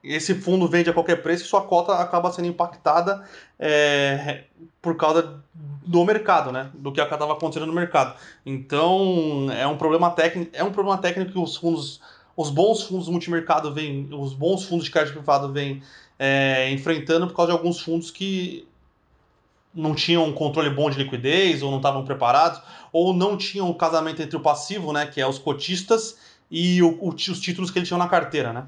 Esse 0.02 0.34
fundo 0.34 0.66
vende 0.66 0.90
a 0.90 0.92
qualquer 0.92 1.22
preço 1.22 1.44
e 1.44 1.46
sua 1.46 1.60
cota 1.60 1.92
acaba 1.94 2.32
sendo 2.32 2.48
impactada 2.48 3.22
é, 3.58 4.44
por 4.80 4.96
causa 4.96 5.40
do 5.54 6.04
mercado, 6.04 6.50
né? 6.50 6.70
Do 6.74 6.90
que 6.90 7.00
estava 7.00 7.32
acontecendo 7.32 7.66
no 7.66 7.72
mercado. 7.72 8.18
Então 8.44 9.48
é 9.56 9.66
um 9.66 9.76
problema 9.76 10.10
técnico, 10.10 10.50
é 10.54 10.64
um 10.64 10.72
problema 10.72 10.98
técnico 10.98 11.32
que 11.32 11.38
os 11.38 11.56
fundos, 11.56 12.00
os 12.34 12.50
bons 12.50 12.82
fundos 12.82 13.08
multimercado 13.08 13.72
vêm, 13.72 14.08
os 14.10 14.32
bons 14.32 14.64
fundos 14.64 14.86
de 14.86 14.90
crédito 14.90 15.14
privado 15.14 15.52
vêm 15.52 15.82
é, 16.18 16.70
enfrentando 16.70 17.28
por 17.28 17.36
causa 17.36 17.52
de 17.52 17.58
alguns 17.58 17.78
fundos 17.78 18.10
que 18.10 18.66
não 19.74 19.94
tinham 19.94 20.24
um 20.24 20.32
controle 20.32 20.70
bom 20.70 20.90
de 20.90 20.98
liquidez, 20.98 21.62
ou 21.62 21.70
não 21.70 21.78
estavam 21.78 22.04
preparados, 22.04 22.60
ou 22.92 23.14
não 23.14 23.36
tinham 23.36 23.70
o 23.70 23.74
casamento 23.74 24.20
entre 24.20 24.36
o 24.36 24.40
passivo, 24.40 24.92
né, 24.92 25.06
que 25.06 25.20
é 25.20 25.26
os 25.26 25.38
cotistas, 25.38 26.16
e 26.50 26.82
o, 26.82 26.98
o, 27.00 27.08
os 27.08 27.40
títulos 27.40 27.70
que 27.70 27.78
eles 27.78 27.88
tinham 27.88 27.98
na 27.98 28.08
carteira, 28.08 28.52
né? 28.52 28.66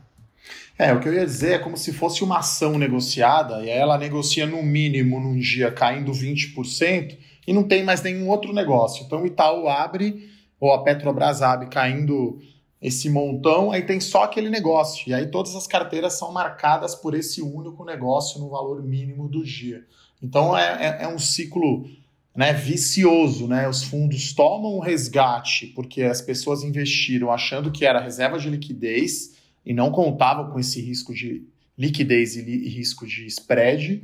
É, 0.79 0.93
o 0.93 1.01
que 1.01 1.09
eu 1.09 1.15
ia 1.15 1.25
dizer 1.25 1.53
é 1.53 1.59
como 1.59 1.77
se 1.77 1.93
fosse 1.93 2.25
uma 2.25 2.39
ação 2.39 2.79
negociada, 2.79 3.65
e 3.65 3.71
aí 3.71 3.79
ela 3.79 3.97
negocia 3.97 4.47
no 4.47 4.63
mínimo 4.63 5.21
num 5.21 5.39
dia 5.39 5.71
caindo 5.71 6.11
20%, 6.13 7.17
e 7.47 7.53
não 7.53 7.63
tem 7.63 7.85
mais 7.85 8.03
nenhum 8.03 8.29
outro 8.29 8.53
negócio. 8.53 9.05
Então 9.05 9.23
o 9.23 9.27
Itaú 9.27 9.69
abre, 9.69 10.31
ou 10.59 10.73
a 10.73 10.83
Petrobras 10.83 11.43
abre 11.43 11.69
caindo 11.69 12.41
esse 12.81 13.09
montão, 13.09 13.71
aí 13.71 13.83
tem 13.83 14.01
só 14.01 14.25
aquele 14.25 14.51
negócio. 14.51 15.09
E 15.09 15.15
aí 15.15 15.27
todas 15.27 15.55
as 15.55 15.67
carteiras 15.67 16.15
são 16.15 16.33
marcadas 16.33 16.95
por 16.95 17.15
esse 17.15 17.41
único 17.41 17.85
negócio 17.85 18.41
no 18.41 18.51
valor 18.51 18.83
mínimo 18.83 19.29
do 19.29 19.45
dia. 19.45 19.85
Então 20.25 20.57
é, 20.57 20.99
é, 21.01 21.05
é 21.05 21.09
um 21.09 21.19
ciclo 21.19 21.87
né, 22.35 22.55
vicioso, 22.55 23.47
né? 23.47 23.69
Os 23.69 23.83
fundos 23.83 24.33
tomam 24.33 24.79
um 24.79 24.81
resgate 24.81 25.67
porque 25.69 26.03
as 26.03 26.23
pessoas 26.23 26.63
investiram 26.63 27.31
achando 27.31 27.71
que 27.71 27.85
era 27.85 28.01
reserva 28.01 28.39
de 28.39 28.49
liquidez 28.49 29.35
e 29.67 29.75
não 29.75 29.91
contavam 29.91 30.51
com 30.51 30.59
esse 30.59 30.81
risco 30.81 31.15
de 31.15 31.45
liquidez 31.77 32.37
e, 32.37 32.41
li, 32.43 32.67
e 32.67 32.69
risco 32.71 33.07
de 33.07 33.27
spread. 33.27 34.03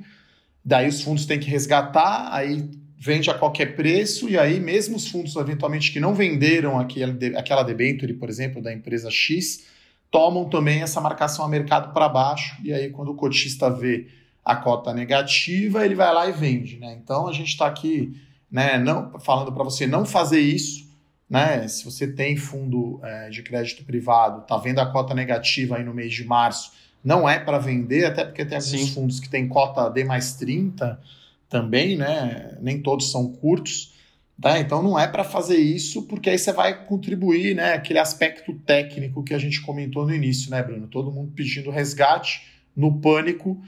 Daí 0.63 0.89
os 0.89 1.01
fundos 1.01 1.25
têm 1.25 1.41
que 1.41 1.49
resgatar, 1.49 2.29
aí 2.31 2.69
vende 2.99 3.31
a 3.31 3.35
qualquer 3.35 3.75
preço, 3.75 4.29
e 4.29 4.39
aí 4.39 4.61
mesmo 4.61 4.97
os 4.97 5.09
fundos 5.09 5.35
eventualmente 5.37 5.91
que 5.91 5.99
não 5.99 6.15
venderam 6.15 6.79
aquele, 6.79 7.35
aquela 7.35 7.63
debenture, 7.63 8.13
por 8.13 8.29
exemplo, 8.29 8.61
da 8.61 8.71
empresa 8.71 9.11
X, 9.11 9.65
tomam 10.11 10.51
também 10.51 10.83
essa 10.83 11.01
marcação 11.01 11.47
a 11.47 11.49
mercado 11.49 11.95
para 11.95 12.11
baixo, 12.11 12.61
e 12.63 12.75
aí 12.75 12.91
quando 12.91 13.11
o 13.11 13.15
cotista 13.15 13.71
vê 13.71 14.20
a 14.51 14.57
cota 14.57 14.93
negativa, 14.93 15.85
ele 15.85 15.95
vai 15.95 16.13
lá 16.13 16.29
e 16.29 16.33
vende. 16.33 16.77
Né? 16.77 16.99
Então 17.03 17.29
a 17.29 17.33
gente 17.33 17.49
está 17.49 17.67
aqui 17.67 18.21
né, 18.51 18.79
não, 18.79 19.19
falando 19.21 19.53
para 19.53 19.63
você 19.63 19.87
não 19.87 20.05
fazer 20.05 20.41
isso. 20.41 20.91
Né? 21.29 21.69
Se 21.69 21.85
você 21.85 22.09
tem 22.09 22.37
fundo 22.37 22.99
é, 23.05 23.31
de 23.31 23.43
crédito 23.43 23.85
privado, 23.85 24.43
está 24.43 24.57
vendo 24.57 24.81
a 24.81 24.87
cota 24.87 25.15
negativa 25.15 25.77
aí 25.77 25.85
no 25.85 25.95
mês 25.95 26.13
de 26.13 26.25
março, 26.25 26.73
não 27.03 27.29
é 27.29 27.39
para 27.39 27.59
vender, 27.59 28.05
até 28.05 28.25
porque 28.25 28.45
tem 28.45 28.59
alguns 28.59 28.71
Sim. 28.71 28.93
fundos 28.93 29.21
que 29.21 29.29
tem 29.29 29.47
cota 29.47 29.89
D 29.89 30.03
mais 30.03 30.35
30 30.35 31.01
também, 31.49 31.97
né? 31.97 32.59
Nem 32.61 32.83
todos 32.83 33.11
são 33.11 33.33
curtos. 33.33 33.95
Tá? 34.41 34.59
Então 34.59 34.83
não 34.83 34.99
é 34.99 35.07
para 35.07 35.23
fazer 35.23 35.59
isso, 35.59 36.03
porque 36.03 36.31
aí 36.31 36.39
você 36.39 36.53
vai 36.53 36.87
contribuir, 36.87 37.55
né? 37.55 37.75
Aquele 37.75 37.99
aspecto 37.99 38.53
técnico 38.67 39.23
que 39.23 39.35
a 39.35 39.39
gente 39.39 39.61
comentou 39.61 40.07
no 40.07 40.15
início, 40.15 40.51
né, 40.51 40.63
Bruno? 40.63 40.89
Todo 40.89 41.13
mundo 41.13 41.33
pedindo 41.37 41.71
resgate 41.71 42.43
no 42.75 43.01
pânico 43.01 43.63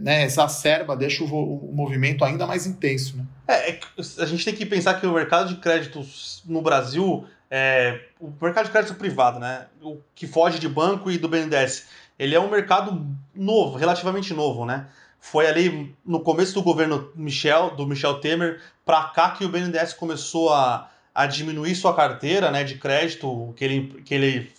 né, 0.00 0.24
exacerba, 0.24 0.96
deixa 0.96 1.24
o, 1.24 1.26
o, 1.26 1.72
movimento 1.74 2.24
ainda 2.24 2.46
mais 2.46 2.66
intenso. 2.66 3.16
Né? 3.16 3.24
É, 3.48 3.70
é, 3.70 3.80
a 4.18 4.26
gente 4.26 4.44
tem 4.44 4.54
que 4.54 4.64
pensar 4.64 5.00
que 5.00 5.06
o 5.06 5.12
mercado 5.12 5.48
de 5.48 5.60
créditos 5.60 6.42
no 6.46 6.62
Brasil, 6.62 7.26
é, 7.50 8.00
o 8.20 8.32
mercado 8.40 8.66
de 8.66 8.70
crédito 8.70 8.94
privado, 8.94 9.40
né, 9.40 9.66
o 9.82 9.98
que 10.14 10.26
foge 10.26 10.58
de 10.58 10.68
banco 10.68 11.10
e 11.10 11.18
do 11.18 11.28
BNDES, 11.28 11.88
ele 12.18 12.34
é 12.34 12.40
um 12.40 12.50
mercado 12.50 13.04
novo, 13.34 13.76
relativamente 13.76 14.34
novo, 14.34 14.66
né? 14.66 14.86
Foi 15.18 15.46
ali 15.46 15.94
no 16.04 16.20
começo 16.20 16.54
do 16.54 16.62
governo 16.62 17.10
Michel, 17.14 17.74
do 17.76 17.86
Michel 17.86 18.20
Temer, 18.20 18.60
para 18.84 19.04
cá 19.04 19.30
que 19.30 19.44
o 19.44 19.48
BNDES 19.48 19.94
começou 19.94 20.52
a, 20.52 20.90
a 21.20 21.26
diminuir 21.26 21.74
sua 21.74 21.94
carteira 21.94 22.50
né, 22.50 22.64
de 22.64 22.76
crédito 22.76 23.52
que 23.54 23.62
ele, 23.62 24.02
que 24.06 24.14
ele, 24.14 24.52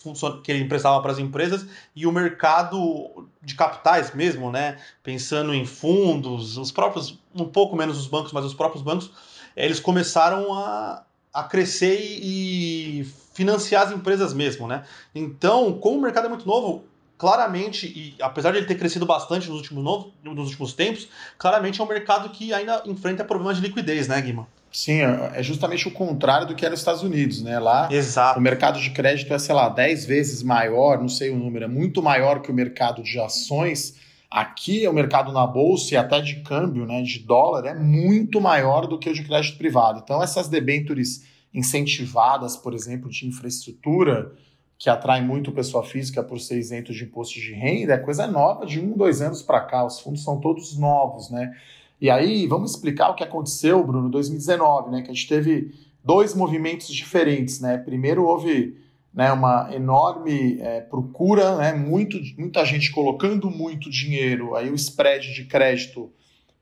que 0.44 0.52
ele 0.52 0.64
emprestava 0.64 1.02
para 1.02 1.12
as 1.12 1.18
empresas 1.18 1.66
e 1.96 2.06
o 2.06 2.12
mercado 2.12 3.28
de 3.42 3.56
capitais 3.56 4.14
mesmo, 4.14 4.52
né, 4.52 4.78
pensando 5.02 5.56
em 5.56 5.66
fundos, 5.66 6.58
os 6.60 6.72
próprios, 6.72 7.18
um 7.34 7.46
pouco 7.46 7.76
menos 7.76 7.98
os 7.98 8.06
bancos, 8.06 8.32
mas 8.32 8.46
os 8.46 8.54
próprios 8.54 8.84
bancos, 8.84 9.10
eles 9.58 9.80
começaram 9.80 10.54
a, 10.54 11.04
a 11.34 11.44
crescer 11.46 11.98
e, 12.00 13.08
financiar 13.34 13.88
as 13.88 13.92
empresas 13.92 14.32
mesmo. 14.32 14.68
Né? 14.68 14.84
Então, 15.16 15.74
como 15.80 15.98
o 15.98 16.02
mercado 16.02 16.28
é 16.28 16.30
muito 16.30 16.46
novo, 16.46 16.84
claramente, 17.18 17.88
e 17.88 18.16
apesar 18.22 18.52
de 18.52 18.60
ele 18.60 18.68
ter 18.68 18.76
crescido 18.76 19.08
bastante 19.08 19.50
nos 19.50 19.58
últimos, 19.58 20.12
nos 20.24 20.48
últimos 20.50 20.74
tempos, 20.74 21.10
claramente 21.40 21.82
é 21.82 21.84
um 21.84 21.88
mercado 21.88 22.30
que 22.30 22.54
ainda 22.54 22.84
enfrenta 22.86 23.24
problemas 23.24 23.58
de 23.58 23.64
liquidez, 23.64 24.08
né, 24.08 24.22
Guima? 24.22 24.48
Sim, 24.72 25.02
é, 25.02 25.32
é 25.36 25.44
justamente 25.44 25.88
o 25.88 25.92
contrário 25.92 26.48
do 26.48 26.56
que 26.56 26.66
é 26.66 26.70
nos 26.70 26.80
Estados 26.80 27.04
Unidos, 27.04 27.42
né? 27.42 27.60
Lá 27.60 27.90
Exato. 27.92 28.40
o 28.40 28.42
mercado 28.42 28.80
de 28.80 28.90
crédito 28.92 29.34
é, 29.34 29.40
sei 29.40 29.54
lá, 29.54 29.68
10 29.68 30.06
vezes 30.06 30.42
maior, 30.42 31.00
não 31.00 31.10
sei 31.10 31.30
o 31.30 31.38
número, 31.38 31.66
é 31.66 31.68
muito 31.68 32.02
maior 32.02 32.42
que 32.42 32.50
o 32.50 32.54
mercado 32.54 33.04
de 33.04 33.20
ações. 33.20 34.00
Aqui 34.30 34.88
o 34.88 34.94
mercado 34.94 35.34
na 35.34 35.46
bolsa 35.46 35.94
e 35.94 35.98
até 35.98 36.22
de 36.22 36.38
câmbio, 36.38 36.86
né, 36.86 37.02
de 37.02 37.20
dólar, 37.20 37.66
é 37.66 37.76
muito 37.76 38.40
maior 38.40 38.88
do 38.88 38.98
que 38.98 39.10
o 39.10 39.14
de 39.14 39.24
crédito 39.24 39.58
privado. 39.58 40.00
Então 40.02 40.24
essas 40.24 40.48
debêntures 40.48 41.26
incentivadas, 41.54 42.56
por 42.56 42.74
exemplo, 42.74 43.10
de 43.10 43.28
infraestrutura, 43.28 44.32
que 44.80 44.90
atrai 44.90 45.22
muito 45.22 45.52
pessoa 45.52 45.84
física 45.84 46.24
por 46.24 46.40
ser 46.40 46.58
isento 46.58 46.94
de 46.94 47.04
imposto 47.04 47.36
de 47.36 47.54
renda, 47.54 47.94
é 47.94 47.98
coisa 47.98 48.26
nova 48.26 48.66
de 48.66 48.80
um, 48.80 48.98
dois 48.98 49.22
anos 49.22 49.42
para 49.42 49.62
cá. 49.62 49.86
Os 49.86 50.00
fundos 50.00 50.24
são 50.24 50.40
todos 50.40 50.78
novos, 50.78 51.30
né? 51.30 51.54
E 52.02 52.10
aí, 52.10 52.48
vamos 52.48 52.72
explicar 52.72 53.10
o 53.10 53.14
que 53.14 53.24
aconteceu, 53.24 53.86
Bruno, 53.86 54.08
em 54.08 54.12
2019, 54.12 54.90
né? 54.90 55.02
Que 55.04 55.12
a 55.12 55.14
gente 55.14 55.28
teve 55.28 55.72
dois 56.04 56.34
movimentos 56.34 56.88
diferentes, 56.88 57.62
né? 57.62 57.78
Primeiro 57.78 58.26
houve 58.26 58.76
né, 59.14 59.32
uma 59.32 59.70
enorme 59.72 60.60
é, 60.60 60.82
procura, 60.82 61.58
né? 61.58 61.74
Muito, 61.74 62.18
muita 62.40 62.66
gente 62.66 62.92
colocando 62.92 63.52
muito 63.52 63.88
dinheiro, 63.88 64.56
aí 64.56 64.72
o 64.72 64.76
spread 64.76 65.32
de 65.32 65.46
crédito 65.46 66.12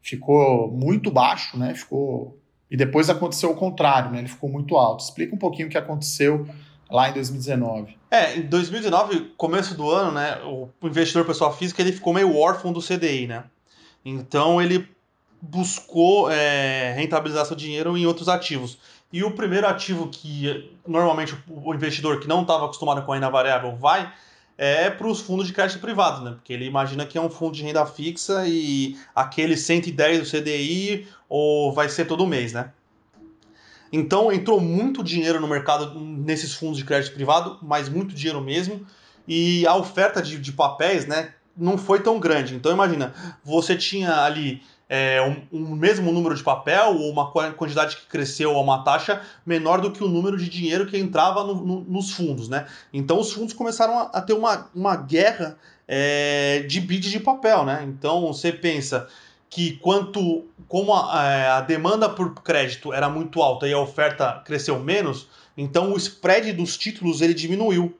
ficou 0.01 0.69
muito 0.69 1.10
baixo, 1.10 1.58
né? 1.58 1.74
Ficou 1.74 2.38
e 2.69 2.77
depois 2.77 3.10
aconteceu 3.10 3.50
o 3.50 3.55
contrário, 3.55 4.12
né? 4.12 4.19
Ele 4.19 4.27
ficou 4.27 4.50
muito 4.50 4.75
alto. 4.75 5.03
Explica 5.03 5.34
um 5.34 5.39
pouquinho 5.39 5.67
o 5.67 5.72
que 5.72 5.77
aconteceu 5.77 6.48
lá 6.91 7.10
em 7.10 7.13
2019. 7.13 7.98
É, 8.12 8.38
em 8.38 8.41
2019, 8.41 9.31
começo 9.38 9.75
do 9.75 9.89
ano, 9.89 10.12
né? 10.12 10.38
O 10.43 10.69
investidor 10.84 11.25
pessoa 11.25 11.51
física 11.51 11.81
ele 11.81 11.93
ficou 11.93 12.13
meio 12.13 12.36
órfão 12.36 12.74
do 12.74 12.81
CDI, 12.81 13.25
né? 13.25 13.46
Então 14.05 14.62
ele 14.62 14.88
buscou 15.41 16.29
é, 16.29 16.93
rentabilizar 16.93 17.46
seu 17.46 17.55
dinheiro 17.55 17.98
em 17.98 18.05
outros 18.05 18.27
ativos. 18.27 18.77
E 19.12 19.24
o 19.24 19.31
primeiro 19.31 19.67
ativo 19.67 20.08
que 20.08 20.72
normalmente 20.88 21.36
o 21.48 21.74
investidor 21.74 22.19
que 22.19 22.27
não 22.27 22.41
estava 22.41 22.65
acostumado 22.65 23.01
com 23.03 23.12
a 23.12 23.15
renda 23.15 23.29
variável 23.29 23.75
vai 23.75 24.12
é 24.58 24.89
para 24.89 25.08
os 25.08 25.22
fundos 25.22 25.48
de 25.48 25.53
crédito 25.53 25.79
privado, 25.79 26.22
né? 26.24 26.31
Porque 26.31 26.51
ele 26.51 26.65
imagina 26.65 27.05
que 27.05 27.17
é 27.17 27.22
um 27.22 27.29
fundo 27.29 27.55
de 27.55 27.63
renda 27.63 27.86
fixa 27.86 28.43
e 28.46 28.98
aquele 29.15 29.55
110 29.55 30.19
do 30.19 30.25
CDI 30.29 31.08
ou 31.29 31.72
vai 31.72 31.88
ser 31.88 32.05
todo 32.05 32.27
mês, 32.27 32.51
né? 32.51 32.72
Então 33.91 34.31
entrou 34.31 34.60
muito 34.60 35.03
dinheiro 35.03 35.39
no 35.39 35.48
mercado 35.48 36.00
nesses 36.00 36.53
fundos 36.53 36.77
de 36.77 36.86
crédito 36.86 37.13
privado, 37.13 37.58
mas 37.62 37.89
muito 37.89 38.13
dinheiro 38.13 38.41
mesmo. 38.41 38.86
E 39.27 39.65
a 39.65 39.75
oferta 39.75 40.22
de, 40.22 40.38
de 40.38 40.51
papéis, 40.51 41.05
né, 41.05 41.34
não 41.55 41.77
foi 41.77 42.01
tão 42.01 42.19
grande. 42.19 42.53
Então 42.53 42.72
imagina, 42.72 43.13
você 43.43 43.75
tinha 43.75 44.24
ali 44.24 44.62
é, 44.89 45.22
um, 45.22 45.60
um, 45.60 45.75
mesmo 45.75 46.12
número 46.12 46.34
de 46.34 46.41
papel 46.41 46.96
ou 46.98 47.12
uma 47.12 47.31
quantidade 47.31 47.96
que 47.96 48.08
cresceu 48.08 48.58
a 48.58 48.60
uma 48.60 48.84
taxa 48.84 49.22
menor 49.46 49.79
do 49.79 49.91
que 49.91 50.03
o 50.03 50.08
número 50.08 50.36
de 50.36 50.50
dinheiro 50.50 50.88
que 50.88 50.98
entrava 50.98 51.43
no, 51.43 51.53
no, 51.63 51.81
nos 51.81 52.12
fundos, 52.12 52.50
né? 52.50 52.65
Então 52.91 53.19
os 53.19 53.31
fundos 53.31 53.53
começaram 53.53 54.00
a, 54.00 54.03
a 54.05 54.22
ter 54.22 54.34
uma, 54.34 54.67
uma 54.74 54.96
guerra 54.96 55.58
é, 55.88 56.65
de 56.67 56.81
bid 56.81 57.12
de 57.12 57.19
papel, 57.19 57.63
né? 57.63 57.86
Então 57.88 58.34
você 58.34 58.51
pensa 58.51 59.08
que 59.48 59.77
quanto 59.77 60.46
como 60.67 60.93
a, 60.93 61.24
é, 61.24 61.48
a, 61.50 61.62
demanda 61.62 62.10
por 62.10 62.34
crédito 62.41 62.91
era 62.91 63.08
muito 63.08 63.43
alta 63.43 63.67
e 63.67 63.74
a 63.74 63.79
oferta 63.79 64.41
cresceu 64.43 64.79
menos, 64.79 65.27
então 65.55 65.93
o 65.93 65.98
spread 65.98 66.51
dos 66.53 66.77
títulos 66.77 67.22
ele 67.22 67.36
diminuiu. 67.36 67.96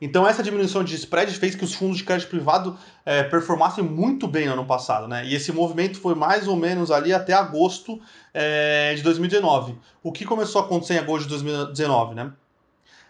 Então 0.00 0.26
essa 0.26 0.42
diminuição 0.42 0.84
de 0.84 0.94
spread 0.94 1.32
fez 1.38 1.54
que 1.54 1.64
os 1.64 1.74
fundos 1.74 1.98
de 1.98 2.04
crédito 2.04 2.28
privado 2.28 2.76
é, 3.04 3.22
performassem 3.22 3.82
muito 3.82 4.26
bem 4.28 4.46
no 4.46 4.52
ano 4.52 4.66
passado, 4.66 5.08
né? 5.08 5.24
E 5.26 5.34
esse 5.34 5.52
movimento 5.52 5.98
foi 5.98 6.14
mais 6.14 6.46
ou 6.46 6.56
menos 6.56 6.90
ali 6.90 7.12
até 7.12 7.32
agosto 7.32 8.00
é, 8.34 8.94
de 8.94 9.02
2019. 9.02 9.76
O 10.02 10.12
que 10.12 10.24
começou 10.24 10.60
a 10.60 10.64
acontecer 10.64 10.94
em 10.94 10.98
agosto 10.98 11.24
de 11.24 11.30
2019, 11.30 12.14
né? 12.14 12.32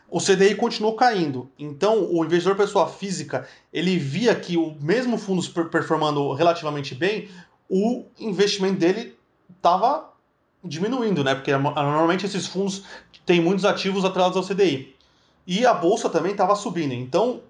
O 0.09 0.21
CDI 0.21 0.55
continuou 0.55 0.95
caindo. 0.95 1.51
Então, 1.59 2.09
o 2.13 2.25
investidor 2.25 2.57
pessoa 2.57 2.89
física, 2.89 3.47
ele 3.73 3.99
via 3.99 4.35
que 4.37 4.57
o 4.57 4.77
mesmo 4.81 5.19
fundo 5.19 5.43
performando 5.69 6.33
relativamente 6.33 6.95
bem, 6.95 7.29
o 7.69 8.05
investimento 8.19 8.79
dele 8.79 9.19
estava 9.57 10.13
diminuindo, 10.63 11.25
né? 11.25 11.35
Porque 11.35 11.55
normalmente 11.57 12.25
esses 12.25 12.47
fundos 12.47 12.85
têm 13.25 13.41
muitos 13.41 13.65
ativos 13.65 14.05
atrelados 14.05 14.37
ao 14.37 14.45
CDI. 14.45 14.96
E 15.47 15.65
a 15.65 15.73
bolsa 15.73 16.11
também 16.11 16.33
estava 16.33 16.57
subindo. 16.57 16.93
Então, 16.93 17.41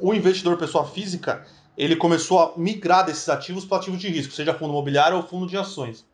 o 0.00 0.12
investidor 0.12 0.56
pessoa 0.56 0.84
física, 0.84 1.46
ele 1.76 1.96
começou 1.96 2.38
a 2.40 2.52
migrar 2.56 3.06
desses 3.06 3.28
ativos 3.28 3.64
para 3.64 3.78
ativos 3.78 4.00
de 4.00 4.08
risco, 4.08 4.32
seja 4.32 4.54
fundo 4.54 4.70
imobiliário 4.70 5.16
ou 5.16 5.22
fundo 5.22 5.46
de 5.46 5.56
ações. 5.56 6.04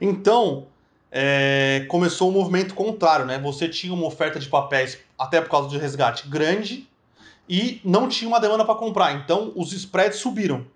Então, 0.00 0.66
é, 1.10 1.86
começou 1.88 2.28
um 2.28 2.32
movimento 2.32 2.74
contrário, 2.74 3.24
né? 3.24 3.38
Você 3.38 3.68
tinha 3.68 3.92
uma 3.92 4.06
oferta 4.06 4.38
de 4.38 4.48
papéis, 4.48 4.98
até 5.18 5.40
por 5.40 5.50
causa 5.50 5.68
do 5.68 5.78
resgate, 5.78 6.28
grande, 6.28 6.88
e 7.48 7.80
não 7.84 8.08
tinha 8.08 8.28
uma 8.28 8.40
demanda 8.40 8.64
para 8.64 8.74
comprar. 8.74 9.12
Então, 9.14 9.52
os 9.54 9.72
spreads 9.72 10.18
subiram. 10.18 10.66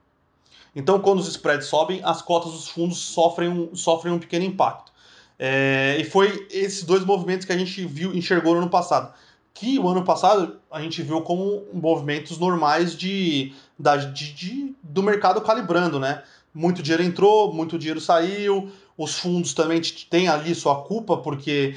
Então, 0.74 1.00
quando 1.00 1.18
os 1.18 1.28
spreads 1.28 1.66
sobem, 1.66 2.00
as 2.04 2.22
cotas 2.22 2.52
dos 2.52 2.68
fundos 2.68 2.98
sofrem 2.98 3.48
um, 3.48 3.74
sofrem 3.74 4.12
um 4.12 4.18
pequeno 4.18 4.44
impacto. 4.44 4.92
É, 5.38 5.96
e 6.00 6.04
foi 6.04 6.46
esses 6.50 6.82
dois 6.82 7.04
movimentos 7.04 7.46
que 7.46 7.52
a 7.52 7.56
gente 7.56 7.84
viu, 7.84 8.12
enxergou 8.14 8.54
no 8.54 8.62
ano 8.62 8.70
passado. 8.70 9.12
Que 9.54 9.78
o 9.78 9.88
ano 9.88 10.04
passado 10.04 10.58
a 10.70 10.80
gente 10.80 11.02
viu 11.02 11.20
como 11.20 11.64
movimentos 11.72 12.38
normais 12.38 12.96
de, 12.96 13.52
da, 13.78 13.96
de, 13.96 14.32
de, 14.32 14.74
do 14.82 15.02
mercado 15.02 15.40
calibrando, 15.40 16.00
né? 16.00 16.22
Muito 16.52 16.82
dinheiro 16.82 17.02
entrou, 17.02 17.52
muito 17.52 17.78
dinheiro 17.78 18.00
saiu, 18.00 18.70
os 18.96 19.18
fundos 19.18 19.54
também 19.54 19.80
têm 20.10 20.28
ali 20.28 20.54
sua 20.54 20.82
culpa, 20.82 21.16
porque 21.18 21.76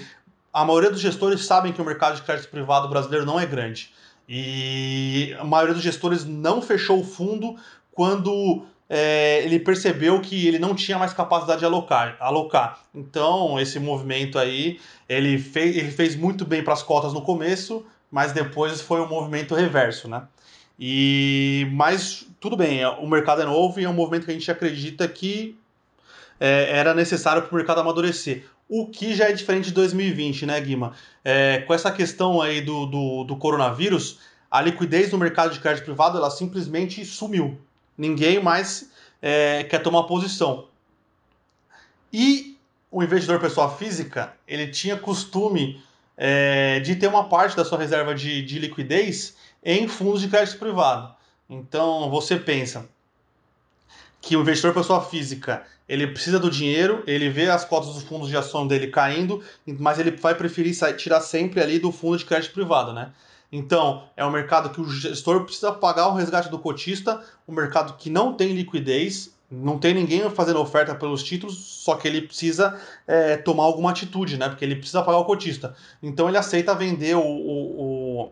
a 0.52 0.66
maioria 0.66 0.90
dos 0.90 1.00
gestores 1.00 1.46
sabem 1.46 1.72
que 1.72 1.82
o 1.82 1.86
mercado 1.86 2.16
de 2.16 2.24
crédito 2.24 2.50
privado 2.50 2.90
brasileiro 2.90 3.26
não 3.26 3.40
é 3.40 3.46
grande. 3.46 3.94
E 4.28 5.36
a 5.40 5.44
maioria 5.44 5.74
dos 5.74 5.84
gestores 5.84 6.26
não 6.26 6.62
fechou 6.62 7.00
o 7.00 7.04
fundo 7.04 7.56
quando 7.92 8.66
é, 8.94 9.42
ele 9.46 9.58
percebeu 9.58 10.20
que 10.20 10.46
ele 10.46 10.60
não 10.60 10.76
tinha 10.76 11.00
mais 11.00 11.14
capacidade 11.14 11.60
de 11.60 11.66
alocar. 11.66 12.18
alocar. 12.20 12.78
Então, 12.94 13.58
esse 13.58 13.80
movimento 13.80 14.38
aí, 14.38 14.82
ele 15.08 15.40
fez, 15.40 15.78
ele 15.78 15.90
fez 15.90 16.14
muito 16.14 16.44
bem 16.44 16.62
para 16.62 16.74
as 16.74 16.84
cotas 16.84 17.14
no 17.14 17.22
começo, 17.22 17.86
mas 18.12 18.34
depois 18.34 18.82
foi 18.82 19.00
um 19.00 19.08
movimento 19.08 19.56
reverso, 19.56 20.10
né? 20.10 20.24
E, 20.78 21.70
mas 21.72 22.28
tudo 22.38 22.58
bem, 22.58 22.86
o 22.86 23.08
mercado 23.08 23.42
é 23.42 23.46
novo 23.46 23.80
e 23.80 23.86
é 23.86 23.90
um 23.90 23.94
movimento 23.94 24.26
que 24.26 24.32
a 24.32 24.34
gente 24.34 24.52
acredita 24.52 25.08
que 25.08 25.58
é, 26.38 26.78
era 26.78 26.94
necessário 26.94 27.44
para 27.44 27.54
o 27.54 27.56
mercado 27.56 27.80
amadurecer. 27.80 28.44
O 28.68 28.88
que 28.88 29.16
já 29.16 29.30
é 29.30 29.32
diferente 29.32 29.66
de 29.70 29.74
2020, 29.74 30.46
né, 30.46 30.60
Guima? 30.60 30.92
É, 31.24 31.60
com 31.60 31.74
essa 31.74 31.94
questão 31.94 32.42
aí 32.42 32.60
do, 32.60 32.86
do, 32.88 33.24
do 33.24 33.38
coronavírus, 33.38 34.20
a 34.50 34.62
liquidez 34.62 35.14
no 35.14 35.18
mercado 35.18 35.54
de 35.54 35.62
crédito 35.62 35.86
privado 35.86 36.18
ela 36.18 36.30
simplesmente 36.30 37.06
sumiu 37.06 37.58
ninguém 37.98 38.42
mais 38.42 38.90
é, 39.22 39.64
quer 39.64 39.80
tomar 39.80 40.04
posição. 40.04 40.68
E 42.12 42.58
o 42.90 43.02
investidor 43.02 43.40
pessoa 43.40 43.70
física, 43.70 44.34
ele 44.48 44.68
tinha 44.68 44.98
costume 44.98 45.82
é, 46.18 46.80
de 46.82 46.96
ter 46.96 47.08
uma 47.08 47.30
parte 47.30 47.56
da 47.56 47.64
sua 47.64 47.80
reserva 47.80 48.14
de, 48.14 48.42
de 48.42 48.60
liquidez 48.60 49.36
em 49.64 49.88
fundos 49.88 50.22
de 50.22 50.28
crédito 50.28 50.60
privado. 50.60 51.14
Então 51.50 52.10
você 52.10 52.38
pensa 52.38 52.88
que 54.22 54.36
o 54.36 54.42
investidor 54.42 54.74
pessoa 54.74 55.02
física 55.04 55.66
ele 55.90 56.08
precisa 56.08 56.40
do 56.40 56.50
dinheiro, 56.50 57.04
ele 57.06 57.30
vê 57.30 57.50
as 57.50 57.66
cotas 57.66 57.94
dos 57.94 58.04
fundos 58.04 58.30
de 58.30 58.38
ação 58.38 58.66
dele 58.66 58.88
caindo, 58.88 59.44
mas 59.66 60.00
ele 60.00 60.12
vai 60.12 60.34
preferir 60.34 60.74
tirar 60.96 61.20
sempre 61.20 61.62
ali 61.62 61.80
do 61.80 61.92
fundo 61.92 62.18
de 62.18 62.24
crédito 62.24 62.54
privado, 62.54 62.94
né? 62.94 63.12
Então, 63.52 64.08
é 64.16 64.26
um 64.26 64.32
mercado 64.32 64.70
que 64.70 64.80
o 64.80 64.90
gestor 64.90 65.44
precisa 65.44 65.74
pagar 65.74 66.08
o 66.08 66.14
resgate 66.14 66.50
do 66.50 66.58
cotista, 66.58 67.22
um 67.48 67.54
mercado 67.54 67.98
que 67.98 68.10
não 68.10 68.34
tem 68.34 68.54
liquidez, 68.54 69.36
não 69.52 69.78
tem 69.78 69.94
ninguém 69.94 70.30
fazendo 70.30 70.62
oferta 70.62 70.96
pelos 70.96 71.22
títulos, 71.22 71.58
só 71.58 71.96
que 71.96 72.08
ele 72.08 72.22
precisa 72.22 72.80
é, 73.06 73.36
tomar 73.36 73.64
alguma 73.64 73.92
atitude, 73.92 74.38
né? 74.38 74.48
Porque 74.48 74.64
ele 74.64 74.78
precisa 74.78 75.04
pagar 75.04 75.18
o 75.18 75.26
cotista. 75.26 75.76
Então 76.02 76.30
ele 76.30 76.38
aceita 76.38 76.74
vender 76.74 77.16
o, 77.16 77.22
o, 77.22 78.32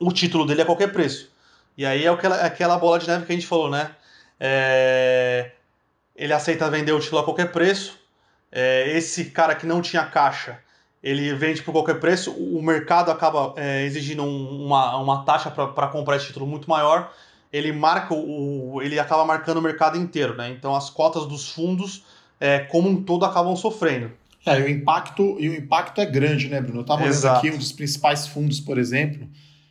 o, 0.00 0.08
o 0.08 0.12
título 0.12 0.46
dele 0.46 0.62
a 0.62 0.64
qualquer 0.64 0.90
preço. 0.90 1.30
E 1.76 1.84
aí 1.84 2.06
é 2.06 2.08
aquela, 2.08 2.36
aquela 2.36 2.78
bola 2.78 2.98
de 2.98 3.06
neve 3.06 3.26
que 3.26 3.32
a 3.32 3.34
gente 3.34 3.46
falou, 3.46 3.70
né? 3.70 3.94
É, 4.40 5.50
ele 6.16 6.32
aceita 6.32 6.70
vender 6.70 6.92
o 6.92 7.00
título 7.00 7.20
a 7.20 7.24
qualquer 7.24 7.52
preço. 7.52 7.98
É, 8.50 8.96
esse 8.96 9.26
cara 9.26 9.54
que 9.54 9.66
não 9.66 9.82
tinha 9.82 10.06
caixa, 10.06 10.58
ele 11.02 11.32
vende 11.34 11.62
por 11.62 11.72
qualquer 11.72 12.00
preço, 12.00 12.32
o 12.32 12.62
mercado 12.62 13.10
acaba 13.10 13.54
é, 13.56 13.84
exigindo 13.84 14.22
um, 14.22 14.66
uma, 14.66 14.96
uma 14.98 15.24
taxa 15.24 15.50
para 15.50 15.86
comprar 15.88 16.16
esse 16.16 16.26
título 16.26 16.46
muito 16.46 16.68
maior, 16.68 17.12
ele 17.52 17.72
marca 17.72 18.14
o, 18.14 18.80
ele 18.82 18.98
acaba 18.98 19.24
marcando 19.24 19.58
o 19.58 19.62
mercado 19.62 19.96
inteiro, 19.96 20.36
né? 20.36 20.50
Então 20.50 20.74
as 20.74 20.90
cotas 20.90 21.26
dos 21.26 21.50
fundos, 21.50 22.04
é, 22.40 22.58
como 22.60 22.88
um 22.88 23.02
todo, 23.02 23.24
acabam 23.24 23.54
sofrendo. 23.56 24.10
É, 24.44 24.58
e 24.58 24.62
o 24.62 24.68
impacto, 24.68 25.36
e 25.38 25.48
o 25.48 25.54
impacto 25.54 26.00
é 26.00 26.06
grande, 26.06 26.48
né, 26.48 26.60
Bruno? 26.60 26.78
Eu 26.78 26.82
estava 26.82 27.02
olhando 27.02 27.26
aqui, 27.26 27.50
um 27.50 27.58
dos 27.58 27.72
principais 27.72 28.26
fundos, 28.26 28.60
por 28.60 28.78
exemplo, 28.78 29.28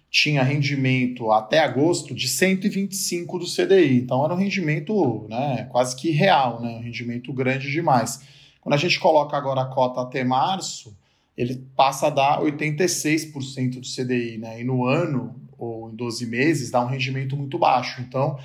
tinha 0.09 0.43
rendimento 0.43 1.31
até 1.31 1.59
agosto 1.59 2.15
de 2.15 2.27
125 2.27 3.39
do 3.39 3.45
CDI. 3.45 3.97
Então 3.97 4.23
era 4.23 4.33
um 4.33 4.37
rendimento 4.37 5.27
né, 5.29 5.67
quase 5.71 5.95
que 5.95 6.11
real, 6.11 6.61
né? 6.61 6.69
um 6.69 6.81
rendimento 6.81 7.31
grande 7.33 7.69
demais. 7.71 8.21
Quando 8.61 8.73
a 8.73 8.77
gente 8.77 8.99
coloca 8.99 9.35
agora 9.35 9.61
a 9.61 9.65
cota 9.65 10.01
até 10.01 10.23
março, 10.23 10.95
ele 11.37 11.63
passa 11.75 12.07
a 12.07 12.09
dar 12.09 12.41
86% 12.41 13.79
do 13.79 13.81
CDI, 13.81 14.39
né? 14.39 14.59
E 14.59 14.63
no 14.63 14.85
ano 14.85 15.39
ou 15.57 15.91
em 15.91 15.95
12 15.95 16.25
meses 16.25 16.71
dá 16.71 16.83
um 16.83 16.87
rendimento 16.87 17.37
muito 17.37 17.59
baixo. 17.59 18.01
Então, 18.01 18.39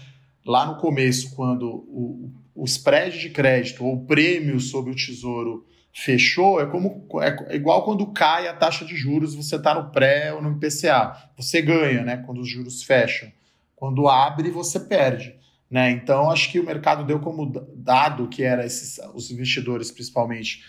lá 0.44 0.66
no 0.66 0.76
começo, 0.76 1.35
quando 1.35 1.66
o, 1.66 2.31
o 2.55 2.64
spread 2.64 3.18
de 3.18 3.31
crédito 3.31 3.85
ou 3.85 3.94
o 3.94 4.05
prêmio 4.05 4.61
sobre 4.61 4.92
o 4.92 4.96
tesouro 4.96 5.66
fechou, 5.94 6.61
é 6.61 6.66
como 6.66 7.07
é 7.48 7.57
igual 7.57 7.85
quando 7.85 8.07
cai 8.12 8.48
a 8.48 8.55
taxa 8.55 8.85
de 8.85 8.96
juros, 8.96 9.35
você 9.35 9.57
está 9.57 9.74
no 9.74 9.90
pré 9.90 10.33
ou 10.33 10.42
no 10.42 10.52
IPCA. 10.52 11.31
Você 11.37 11.62
ganha, 11.62 12.02
né? 12.02 12.18
Quando 12.18 12.40
os 12.40 12.48
juros 12.48 12.83
fecham. 12.83 13.31
Quando 13.74 14.09
abre, 14.09 14.50
você 14.50 14.78
perde. 14.78 15.35
Né? 15.70 15.90
Então, 15.90 16.31
acho 16.31 16.52
que 16.52 16.61
o 16.61 16.64
mercado 16.66 17.05
deu 17.05 17.18
como 17.18 17.46
dado 17.74 18.28
que 18.28 18.42
era 18.42 18.64
esses, 18.66 19.00
os 19.14 19.31
investidores, 19.31 19.90
principalmente, 19.90 20.62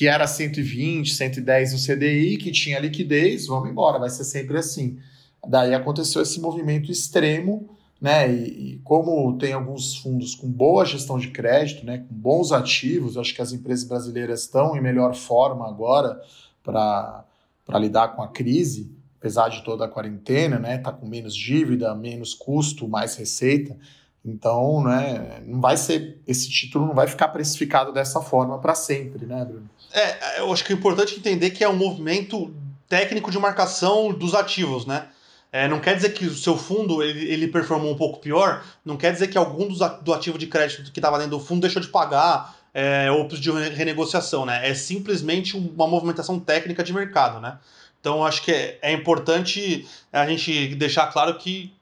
que 0.00 0.08
era 0.08 0.26
120, 0.26 1.12
110 1.12 1.74
no 1.74 1.78
CDI, 1.78 2.38
que 2.38 2.50
tinha 2.50 2.80
liquidez, 2.80 3.46
vamos 3.46 3.68
embora, 3.68 3.98
vai 3.98 4.08
ser 4.08 4.24
sempre 4.24 4.56
assim. 4.56 4.98
Daí 5.46 5.74
aconteceu 5.74 6.22
esse 6.22 6.40
movimento 6.40 6.90
extremo, 6.90 7.68
né? 8.00 8.32
E, 8.32 8.76
e, 8.76 8.78
como 8.78 9.36
tem 9.36 9.52
alguns 9.52 9.98
fundos 9.98 10.34
com 10.34 10.50
boa 10.50 10.86
gestão 10.86 11.18
de 11.18 11.28
crédito, 11.28 11.84
né, 11.84 11.98
com 11.98 12.14
bons 12.14 12.50
ativos, 12.50 13.18
acho 13.18 13.34
que 13.34 13.42
as 13.42 13.52
empresas 13.52 13.84
brasileiras 13.84 14.40
estão 14.40 14.74
em 14.74 14.80
melhor 14.80 15.14
forma 15.14 15.68
agora 15.68 16.18
para 16.64 17.26
lidar 17.74 18.16
com 18.16 18.22
a 18.22 18.28
crise, 18.28 18.90
apesar 19.18 19.50
de 19.50 19.62
toda 19.62 19.84
a 19.84 19.88
quarentena, 19.88 20.58
né? 20.58 20.78
Tá 20.78 20.90
com 20.90 21.06
menos 21.06 21.36
dívida, 21.36 21.94
menos 21.94 22.32
custo, 22.32 22.88
mais 22.88 23.16
receita. 23.16 23.76
Então, 24.24 24.82
né, 24.82 25.42
não 25.44 25.60
vai 25.60 25.76
ser 25.76 26.22
esse 26.26 26.48
título 26.48 26.86
não 26.86 26.94
vai 26.94 27.06
ficar 27.06 27.28
precificado 27.28 27.92
dessa 27.92 28.22
forma 28.22 28.58
para 28.58 28.74
sempre, 28.74 29.26
né, 29.26 29.44
Bruno? 29.44 29.68
É, 29.92 30.40
eu 30.40 30.52
acho 30.52 30.64
que 30.64 30.72
é 30.72 30.76
importante 30.76 31.16
entender 31.16 31.50
que 31.50 31.64
é 31.64 31.68
um 31.68 31.76
movimento 31.76 32.54
técnico 32.88 33.30
de 33.30 33.38
marcação 33.38 34.12
dos 34.12 34.34
ativos, 34.34 34.86
né? 34.86 35.08
É, 35.52 35.66
não 35.66 35.80
quer 35.80 35.96
dizer 35.96 36.10
que 36.10 36.26
o 36.26 36.34
seu 36.34 36.56
fundo 36.56 37.02
ele, 37.02 37.28
ele 37.28 37.48
performou 37.48 37.92
um 37.92 37.96
pouco 37.96 38.20
pior, 38.20 38.64
não 38.84 38.96
quer 38.96 39.12
dizer 39.12 39.28
que 39.28 39.36
algum 39.36 39.66
dos, 39.66 39.80
do 40.02 40.14
ativo 40.14 40.38
de 40.38 40.46
crédito 40.46 40.92
que 40.92 41.00
estava 41.00 41.18
dentro 41.18 41.38
do 41.38 41.44
fundo 41.44 41.60
deixou 41.60 41.82
de 41.82 41.88
pagar 41.88 42.56
é, 42.72 43.10
ou 43.10 43.26
de 43.26 43.50
renegociação, 43.50 44.46
né? 44.46 44.68
É 44.68 44.74
simplesmente 44.74 45.56
uma 45.56 45.88
movimentação 45.88 46.38
técnica 46.38 46.84
de 46.84 46.92
mercado, 46.92 47.40
né? 47.40 47.58
Então 48.00 48.24
acho 48.24 48.42
que 48.42 48.52
é, 48.52 48.78
é 48.80 48.92
importante 48.92 49.86
a 50.12 50.26
gente 50.26 50.74
deixar 50.76 51.08
claro 51.08 51.36
que 51.36 51.74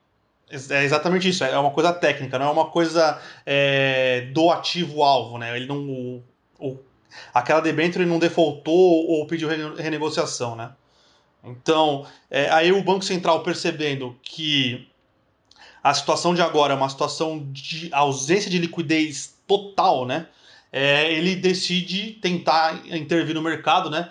é 0.70 0.82
exatamente 0.82 1.28
isso, 1.28 1.44
é 1.44 1.58
uma 1.58 1.70
coisa 1.70 1.92
técnica, 1.92 2.38
não 2.38 2.46
é 2.46 2.50
uma 2.50 2.70
coisa 2.70 3.20
é, 3.44 4.30
do 4.32 4.50
ativo 4.50 5.02
alvo, 5.02 5.36
né? 5.36 5.54
Ele 5.54 5.66
não 5.66 5.78
o, 5.78 6.22
o, 6.58 6.78
aquela 7.32 7.60
debênture 7.60 8.04
não 8.04 8.18
defaultou 8.18 9.06
ou 9.06 9.26
pediu 9.26 9.48
renegociação, 9.76 10.56
né? 10.56 10.72
Então, 11.44 12.06
é, 12.30 12.50
aí 12.50 12.72
o 12.72 12.82
Banco 12.82 13.04
Central 13.04 13.42
percebendo 13.42 14.16
que 14.22 14.88
a 15.82 15.94
situação 15.94 16.34
de 16.34 16.42
agora 16.42 16.74
é 16.74 16.76
uma 16.76 16.88
situação 16.88 17.46
de 17.52 17.88
ausência 17.92 18.50
de 18.50 18.58
liquidez 18.58 19.34
total, 19.46 20.04
né? 20.04 20.26
É, 20.70 21.12
ele 21.12 21.34
decide 21.34 22.12
tentar 22.20 22.86
intervir 22.86 23.34
no 23.34 23.42
mercado, 23.42 23.88
né? 23.88 24.10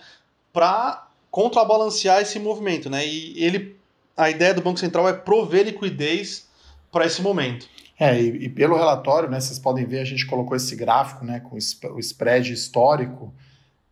Para 0.51 1.07
contrabalancear 1.29 2.21
esse 2.21 2.39
movimento, 2.39 2.89
né? 2.89 3.05
E 3.05 3.43
ele, 3.43 3.77
a 4.15 4.29
ideia 4.29 4.53
do 4.53 4.61
Banco 4.61 4.79
Central 4.79 5.07
é 5.07 5.13
prover 5.13 5.65
liquidez 5.65 6.47
para 6.91 7.05
esse 7.05 7.21
momento. 7.21 7.67
É, 7.99 8.21
e, 8.21 8.45
e, 8.45 8.49
pelo 8.49 8.75
relatório, 8.77 9.29
né? 9.29 9.39
Vocês 9.39 9.57
podem 9.57 9.85
ver, 9.85 9.99
a 9.99 10.05
gente 10.05 10.25
colocou 10.25 10.55
esse 10.55 10.75
gráfico, 10.75 11.25
né? 11.25 11.39
Com 11.39 11.55
o 11.55 11.99
spread 11.99 12.53
histórico 12.53 13.33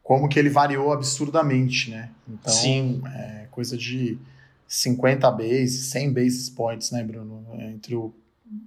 como 0.05 0.29
que 0.29 0.37
ele 0.37 0.49
variou 0.51 0.93
absurdamente, 0.93 1.89
né? 1.89 2.11
Então, 2.29 2.53
Sim. 2.53 3.01
é 3.07 3.47
coisa 3.49 3.75
de 3.75 4.19
50 4.67 5.31
bases, 5.31 5.87
100 5.87 6.13
basis 6.13 6.47
points, 6.47 6.91
né, 6.91 7.03
Bruno? 7.03 7.43
Entre 7.59 7.95
o 7.95 8.13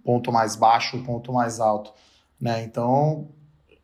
ponto 0.02 0.32
mais 0.32 0.56
baixo 0.56 0.96
e 0.96 1.00
o 1.00 1.04
ponto 1.04 1.32
mais 1.32 1.60
alto, 1.60 1.92
né? 2.40 2.64
Então, 2.64 3.28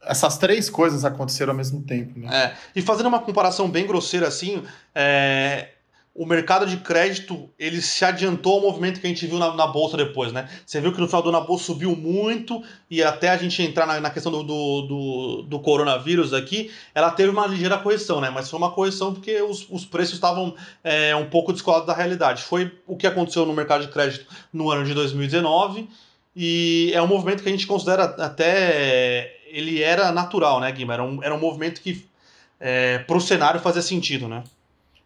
essas 0.02 0.36
três 0.36 0.68
coisas 0.68 1.04
aconteceram 1.04 1.52
ao 1.52 1.56
mesmo 1.56 1.80
tempo, 1.80 2.18
né? 2.18 2.28
É, 2.36 2.56
e 2.74 2.82
fazendo 2.82 3.06
uma 3.06 3.20
comparação 3.20 3.70
bem 3.70 3.86
grosseira 3.86 4.26
assim, 4.26 4.64
é, 4.92 5.73
o 6.14 6.24
mercado 6.24 6.64
de 6.64 6.76
crédito 6.76 7.50
ele 7.58 7.82
se 7.82 8.04
adiantou 8.04 8.54
ao 8.54 8.60
movimento 8.60 9.00
que 9.00 9.06
a 9.06 9.10
gente 9.10 9.26
viu 9.26 9.36
na, 9.36 9.52
na, 9.52 9.66
bolsa 9.66 9.96
depois, 9.96 10.32
né? 10.32 10.48
Você 10.64 10.80
viu 10.80 10.92
que 10.92 11.00
no 11.00 11.08
final 11.08 11.22
do 11.22 11.28
ano 11.30 11.38
a 11.38 11.40
bolsa 11.40 11.64
subiu 11.64 11.96
muito 11.96 12.62
e 12.88 13.02
até 13.02 13.30
a 13.30 13.36
gente 13.36 13.60
entrar 13.60 13.84
na, 13.84 14.00
na 14.00 14.10
questão 14.10 14.30
do, 14.30 14.44
do, 14.44 14.82
do, 14.82 15.42
do, 15.42 15.58
coronavírus 15.58 16.32
aqui, 16.32 16.70
ela 16.94 17.10
teve 17.10 17.30
uma 17.30 17.48
ligeira 17.48 17.76
correção, 17.78 18.20
né? 18.20 18.30
Mas 18.30 18.48
foi 18.48 18.58
uma 18.58 18.70
correção 18.70 19.12
porque 19.12 19.42
os, 19.42 19.66
os 19.68 19.84
preços 19.84 20.14
estavam 20.14 20.54
é, 20.84 21.16
um 21.16 21.28
pouco 21.28 21.52
descolados 21.52 21.86
da 21.88 21.94
realidade. 21.94 22.42
Foi 22.42 22.72
o 22.86 22.96
que 22.96 23.08
aconteceu 23.08 23.44
no 23.44 23.52
mercado 23.52 23.84
de 23.84 23.92
crédito 23.92 24.24
no 24.52 24.70
ano 24.70 24.84
de 24.84 24.94
2019 24.94 25.88
e 26.36 26.92
é 26.94 27.02
um 27.02 27.08
movimento 27.08 27.42
que 27.42 27.48
a 27.48 27.52
gente 27.52 27.66
considera 27.66 28.04
até 28.04 29.40
ele 29.48 29.82
era 29.82 30.12
natural, 30.12 30.60
né, 30.60 30.70
Guima? 30.70 30.94
Era 30.94 31.02
um, 31.02 31.22
era 31.22 31.34
um 31.34 31.40
movimento 31.40 31.80
que 31.80 32.04
é, 32.60 32.98
para 32.98 33.16
o 33.16 33.20
cenário 33.20 33.60
fazia 33.60 33.82
sentido, 33.82 34.28
né? 34.28 34.44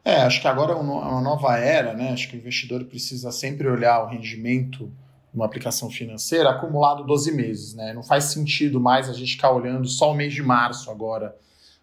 É, 0.09 0.23
acho 0.23 0.41
que 0.41 0.49
agora 0.49 0.73
é 0.73 0.75
uma 0.75 1.21
nova 1.21 1.59
era, 1.59 1.93
né? 1.93 2.13
Acho 2.13 2.31
que 2.31 2.37
o 2.37 2.39
investidor 2.39 2.83
precisa 2.85 3.31
sempre 3.31 3.69
olhar 3.69 4.03
o 4.03 4.07
rendimento 4.07 4.87
de 5.31 5.35
uma 5.35 5.45
aplicação 5.45 5.91
financeira 5.91 6.49
acumulado 6.49 7.05
12 7.05 7.31
meses, 7.31 7.75
né? 7.75 7.93
Não 7.93 8.03
faz 8.03 8.25
sentido 8.25 8.81
mais 8.81 9.11
a 9.11 9.13
gente 9.13 9.33
ficar 9.33 9.51
olhando 9.51 9.87
só 9.87 10.11
o 10.11 10.15
mês 10.15 10.33
de 10.33 10.43
março 10.43 10.91
agora. 10.91 11.37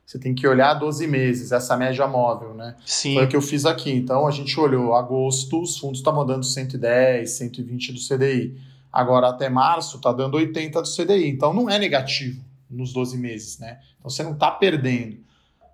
Você 0.04 0.18
tem 0.18 0.34
que 0.34 0.48
olhar 0.48 0.74
12 0.74 1.06
meses, 1.06 1.52
essa 1.52 1.78
média 1.78 2.08
móvel, 2.08 2.56
né? 2.56 2.76
Sim. 2.84 3.14
Foi 3.14 3.26
o 3.26 3.28
que 3.28 3.36
eu 3.36 3.42
fiz 3.44 3.64
aqui. 3.64 3.92
Então 3.92 4.26
a 4.26 4.32
gente 4.32 4.60
olhou 4.60 4.96
agosto, 4.96 5.62
os 5.62 5.78
fundos 5.78 6.00
estavam 6.00 6.26
dando 6.26 6.44
110, 6.44 7.30
120 7.30 7.94
do 7.94 8.00
CDI. 8.00 8.60
Agora 8.92 9.30
até 9.30 9.50
março 9.50 9.98
está 9.98 10.12
dando 10.12 10.34
80 10.34 10.82
do 10.82 10.88
CDI. 10.88 11.30
Então 11.30 11.54
não 11.54 11.70
é 11.70 11.78
negativo 11.78 12.44
nos 12.68 12.92
12 12.92 13.20
meses, 13.20 13.60
né? 13.60 13.82
Então 14.00 14.10
você 14.10 14.24
não 14.24 14.32
está 14.32 14.50
perdendo. 14.50 15.24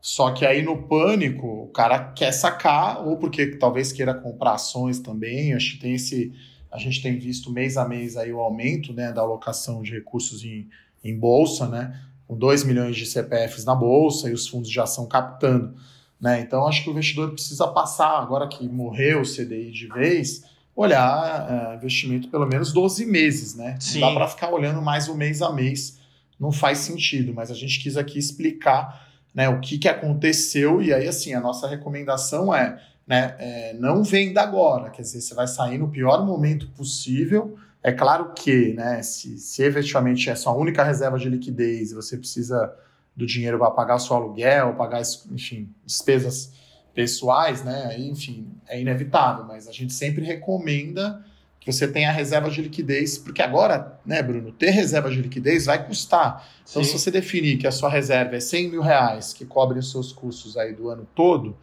Só 0.01 0.31
que 0.31 0.43
aí 0.43 0.63
no 0.63 0.87
pânico, 0.87 1.47
o 1.47 1.67
cara 1.67 1.99
quer 1.99 2.31
sacar, 2.31 3.05
ou 3.05 3.17
porque 3.17 3.55
talvez 3.57 3.91
queira 3.91 4.15
comprar 4.15 4.53
ações 4.53 4.99
também. 4.99 5.53
Acho 5.53 5.73
que 5.73 5.79
tem 5.79 5.93
esse. 5.93 6.33
A 6.71 6.79
gente 6.79 7.03
tem 7.03 7.19
visto 7.19 7.51
mês 7.51 7.77
a 7.77 7.87
mês 7.87 8.17
aí 8.17 8.33
o 8.33 8.39
aumento 8.39 8.93
né, 8.93 9.11
da 9.11 9.21
alocação 9.21 9.83
de 9.83 9.91
recursos 9.91 10.43
em, 10.43 10.67
em 11.03 11.15
bolsa, 11.15 11.67
né? 11.67 12.01
Com 12.27 12.35
2 12.35 12.63
milhões 12.63 12.95
de 12.95 13.05
CPFs 13.05 13.63
na 13.63 13.75
bolsa 13.75 14.29
e 14.29 14.33
os 14.33 14.47
fundos 14.47 14.71
já 14.71 14.87
são 14.87 15.05
captando. 15.05 15.75
Né? 16.19 16.39
Então 16.39 16.65
acho 16.65 16.83
que 16.83 16.89
o 16.89 16.91
investidor 16.91 17.31
precisa 17.31 17.67
passar, 17.67 18.19
agora 18.19 18.47
que 18.47 18.67
morreu 18.67 19.21
o 19.21 19.25
CDI 19.25 19.71
de 19.71 19.87
vez, 19.87 20.43
olhar 20.75 21.73
é, 21.73 21.75
investimento 21.75 22.29
pelo 22.29 22.45
menos 22.45 22.71
12 22.71 23.05
meses, 23.05 23.55
né? 23.55 23.75
Sim. 23.79 23.99
Não 23.99 24.09
dá 24.09 24.15
para 24.15 24.27
ficar 24.27 24.51
olhando 24.51 24.81
mais 24.81 25.09
um 25.09 25.15
mês 25.15 25.41
a 25.41 25.51
mês, 25.51 25.99
não 26.39 26.51
faz 26.51 26.77
sentido, 26.77 27.33
mas 27.33 27.51
a 27.51 27.55
gente 27.55 27.79
quis 27.81 27.97
aqui 27.97 28.17
explicar 28.17 29.10
né, 29.33 29.49
o 29.49 29.59
que, 29.59 29.77
que 29.77 29.87
aconteceu, 29.87 30.81
e 30.81 30.93
aí 30.93 31.07
assim, 31.07 31.33
a 31.33 31.39
nossa 31.39 31.67
recomendação 31.67 32.53
é, 32.53 32.81
né, 33.07 33.35
é, 33.39 33.73
não 33.73 34.03
venda 34.03 34.41
agora, 34.41 34.89
quer 34.89 35.01
dizer, 35.01 35.21
você 35.21 35.33
vai 35.33 35.47
sair 35.47 35.77
no 35.77 35.89
pior 35.89 36.25
momento 36.25 36.67
possível. 36.69 37.57
É 37.83 37.91
claro 37.91 38.33
que, 38.33 38.73
né, 38.73 39.01
se, 39.01 39.37
se 39.37 39.63
efetivamente 39.63 40.29
é 40.29 40.35
sua 40.35 40.53
única 40.53 40.83
reserva 40.83 41.17
de 41.17 41.29
liquidez 41.29 41.91
e 41.91 41.95
você 41.95 42.17
precisa 42.17 42.73
do 43.15 43.25
dinheiro 43.25 43.57
para 43.57 43.71
pagar 43.71 43.99
seu 43.99 44.15
aluguel, 44.15 44.75
pagar, 44.75 45.01
enfim, 45.31 45.69
despesas 45.85 46.53
pessoais, 46.93 47.63
né, 47.63 47.97
enfim, 47.97 48.47
é 48.67 48.79
inevitável, 48.79 49.45
mas 49.45 49.67
a 49.67 49.71
gente 49.71 49.93
sempre 49.93 50.23
recomenda 50.23 51.23
que 51.61 51.71
você 51.71 51.87
tenha 51.87 52.11
reserva 52.11 52.49
de 52.49 52.59
liquidez, 52.59 53.19
porque 53.19 53.39
agora, 53.39 53.99
né, 54.03 54.21
Bruno, 54.23 54.51
ter 54.51 54.71
reserva 54.71 55.11
de 55.11 55.21
liquidez 55.21 55.67
vai 55.67 55.85
custar. 55.85 56.49
Então, 56.67 56.83
Sim. 56.83 56.89
se 56.89 56.99
você 56.99 57.11
definir 57.11 57.57
que 57.59 57.67
a 57.67 57.71
sua 57.71 57.87
reserva 57.87 58.35
é 58.35 58.39
100 58.39 58.71
mil 58.71 58.81
reais, 58.81 59.31
que 59.31 59.45
cobre 59.45 59.77
os 59.77 59.91
seus 59.91 60.11
custos 60.11 60.57
aí 60.57 60.73
do 60.73 60.89
ano 60.89 61.07
todo, 61.13 61.55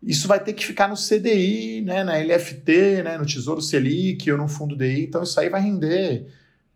isso 0.00 0.28
vai 0.28 0.38
ter 0.38 0.52
que 0.52 0.64
ficar 0.64 0.86
no 0.86 0.94
CDI, 0.94 1.82
né, 1.84 2.04
na 2.04 2.16
LFT, 2.16 3.02
né, 3.02 3.18
no 3.18 3.26
Tesouro 3.26 3.60
Selic 3.60 4.30
ou 4.30 4.38
no 4.38 4.46
Fundo 4.46 4.76
DI, 4.76 5.02
então 5.02 5.24
isso 5.24 5.40
aí 5.40 5.48
vai 5.48 5.60
render 5.60 6.28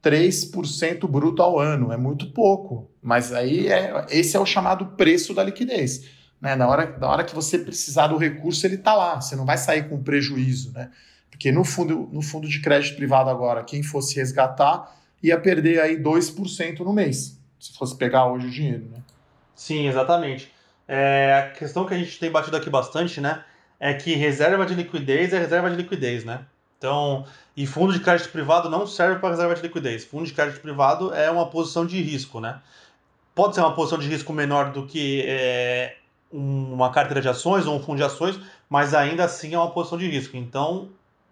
3% 0.02 1.06
bruto 1.06 1.40
ao 1.40 1.56
ano, 1.56 1.92
é 1.92 1.96
muito 1.96 2.32
pouco, 2.32 2.90
mas 3.00 3.32
aí 3.32 3.68
é, 3.68 4.06
esse 4.10 4.36
é 4.36 4.40
o 4.40 4.46
chamado 4.46 4.86
preço 4.96 5.32
da 5.32 5.44
liquidez. 5.44 6.04
Né? 6.40 6.56
Na, 6.56 6.66
hora, 6.66 6.98
na 6.98 7.08
hora 7.08 7.22
que 7.22 7.34
você 7.34 7.58
precisar 7.58 8.08
do 8.08 8.16
recurso, 8.16 8.66
ele 8.66 8.74
está 8.74 8.96
lá, 8.96 9.20
você 9.20 9.36
não 9.36 9.44
vai 9.44 9.56
sair 9.56 9.88
com 9.88 10.02
prejuízo. 10.02 10.72
Né? 10.72 10.90
Porque 11.40 11.50
no 11.50 11.64
fundo, 11.64 12.07
no 12.12 12.20
fundo 12.20 12.46
de 12.46 12.61
crédito 12.61 12.96
privado 12.96 13.31
agora, 13.31 13.64
quem 13.64 13.83
fosse 13.83 14.14
resgatar 14.16 14.94
ia 15.22 15.40
perder 15.40 15.81
aí 15.81 15.96
2% 15.96 16.81
no 16.81 16.92
mês, 16.92 17.40
se 17.59 17.72
fosse 17.79 17.96
pegar 17.96 18.26
hoje 18.26 18.46
o 18.46 18.50
dinheiro, 18.50 18.85
né? 18.92 18.98
Sim, 19.55 19.88
exatamente. 19.88 20.53
É, 20.87 21.33
a 21.33 21.50
questão 21.59 21.87
que 21.87 21.94
a 21.94 21.96
gente 21.96 22.18
tem 22.20 22.31
batido 22.31 22.59
aqui 22.59 22.68
bastante, 22.68 23.22
né, 23.22 23.42
é 23.79 23.94
que 23.94 24.14
reserva 24.14 24.66
de 24.66 24.74
liquidez 24.74 25.33
é 25.33 25.38
reserva 25.38 25.70
de 25.70 25.76
liquidez, 25.76 26.26
né? 26.26 26.44
Então, 26.76 27.24
e 27.57 27.66
fundo 27.66 27.94
de 27.94 28.00
crédito 28.00 28.29
privado 28.29 28.68
não 28.68 28.87
serve 28.87 29.18
para 29.18 29.31
reserva 29.31 29.55
de 29.55 29.62
liquidez. 29.62 30.05
Fundo 30.05 30.26
de 30.26 30.35
crédito 30.35 30.61
privado 30.61 31.14
é 31.14 31.31
uma 31.31 31.48
posição 31.48 31.87
de 31.87 32.03
risco, 32.03 32.38
né? 32.38 32.61
Pode 33.35 33.55
ser 33.55 33.62
uma 33.62 33.74
posição 33.74 33.98
de 33.98 34.07
risco 34.07 34.31
menor 34.35 34.72
do 34.72 34.87
que 34.87 35.24
é, 35.26 35.96
uma 36.31 36.90
carteira 36.90 37.22
de 37.22 37.31
ações 37.31 37.64
ou 37.64 37.76
um 37.76 37.83
fundo 37.83 37.96
de 37.96 38.05
ações, 38.05 38.38
mas 38.68 38.92
ainda 38.92 39.24
assim 39.24 39.55
é 39.55 39.59
uma 39.59 39.70
posição 39.70 39.96
de 39.96 40.07
risco. 40.07 40.37
Então, 40.37 40.90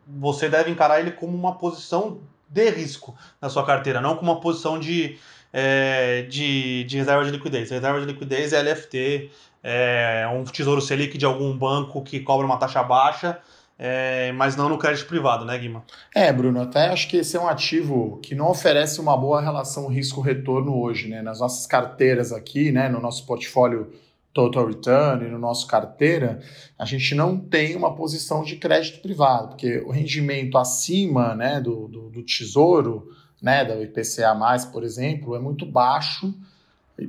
você 0.09 0.49
deve 0.49 0.71
encarar 0.71 1.01
ele 1.01 1.11
como 1.11 1.37
uma 1.37 1.57
posição 1.57 2.21
de 2.49 2.71
risco 2.71 3.15
na 3.41 3.49
sua 3.49 3.65
carteira, 3.65 4.01
não 4.01 4.17
como 4.17 4.33
uma 4.33 4.41
posição 4.41 4.79
de, 4.79 5.19
é, 5.53 6.23
de, 6.23 6.85
de, 6.85 6.97
reserva 6.97 7.25
de 7.25 7.31
liquidez. 7.31 7.71
Reserva 7.71 8.01
de 8.01 8.07
liquidez 8.07 8.53
é 8.53 8.63
LFT, 8.63 9.31
é 9.63 10.27
um 10.33 10.45
tesouro 10.45 10.81
Selic 10.81 11.19
de 11.19 11.27
algum 11.27 11.57
banco 11.57 12.03
que 12.03 12.21
cobra 12.21 12.47
uma 12.47 12.57
taxa 12.57 12.83
baixa, 12.83 13.39
é, 13.79 14.33
mas 14.33 14.57
não 14.57 14.69
no 14.69 14.79
crédito 14.79 15.07
privado, 15.07 15.45
né, 15.45 15.57
Guima? 15.57 15.85
É, 16.15 16.33
Bruno, 16.33 16.63
até 16.63 16.89
acho 16.89 17.09
que 17.09 17.19
esse 17.19 17.37
é 17.37 17.41
um 17.41 17.47
ativo 17.47 18.19
que 18.23 18.35
não 18.35 18.51
oferece 18.51 19.01
uma 19.01 19.17
boa 19.17 19.41
relação 19.41 19.87
risco-retorno 19.87 20.77
hoje, 20.81 21.07
né? 21.09 21.23
Nas 21.23 21.39
nossas 21.39 21.65
carteiras 21.65 22.33
aqui, 22.33 22.73
né, 22.73 22.89
no 22.89 23.01
nosso 23.01 23.25
portfólio 23.25 23.93
total 24.39 24.69
return, 24.69 25.29
no 25.29 25.39
nosso 25.39 25.67
carteira, 25.67 26.41
a 26.79 26.85
gente 26.85 27.13
não 27.13 27.37
tem 27.37 27.75
uma 27.75 27.97
posição 27.97 28.45
de 28.45 28.55
crédito 28.55 29.01
privado, 29.01 29.49
porque 29.49 29.79
o 29.79 29.91
rendimento 29.91 30.57
acima 30.57 31.35
né, 31.35 31.61
do, 31.61 31.89
do, 31.89 32.09
do 32.09 32.23
tesouro, 32.23 33.11
né, 33.43 33.65
da 33.65 33.75
IPCA+, 33.83 34.33
por 34.71 34.85
exemplo, 34.85 35.35
é 35.35 35.41
muito 35.41 35.67
baixo 35.67 36.33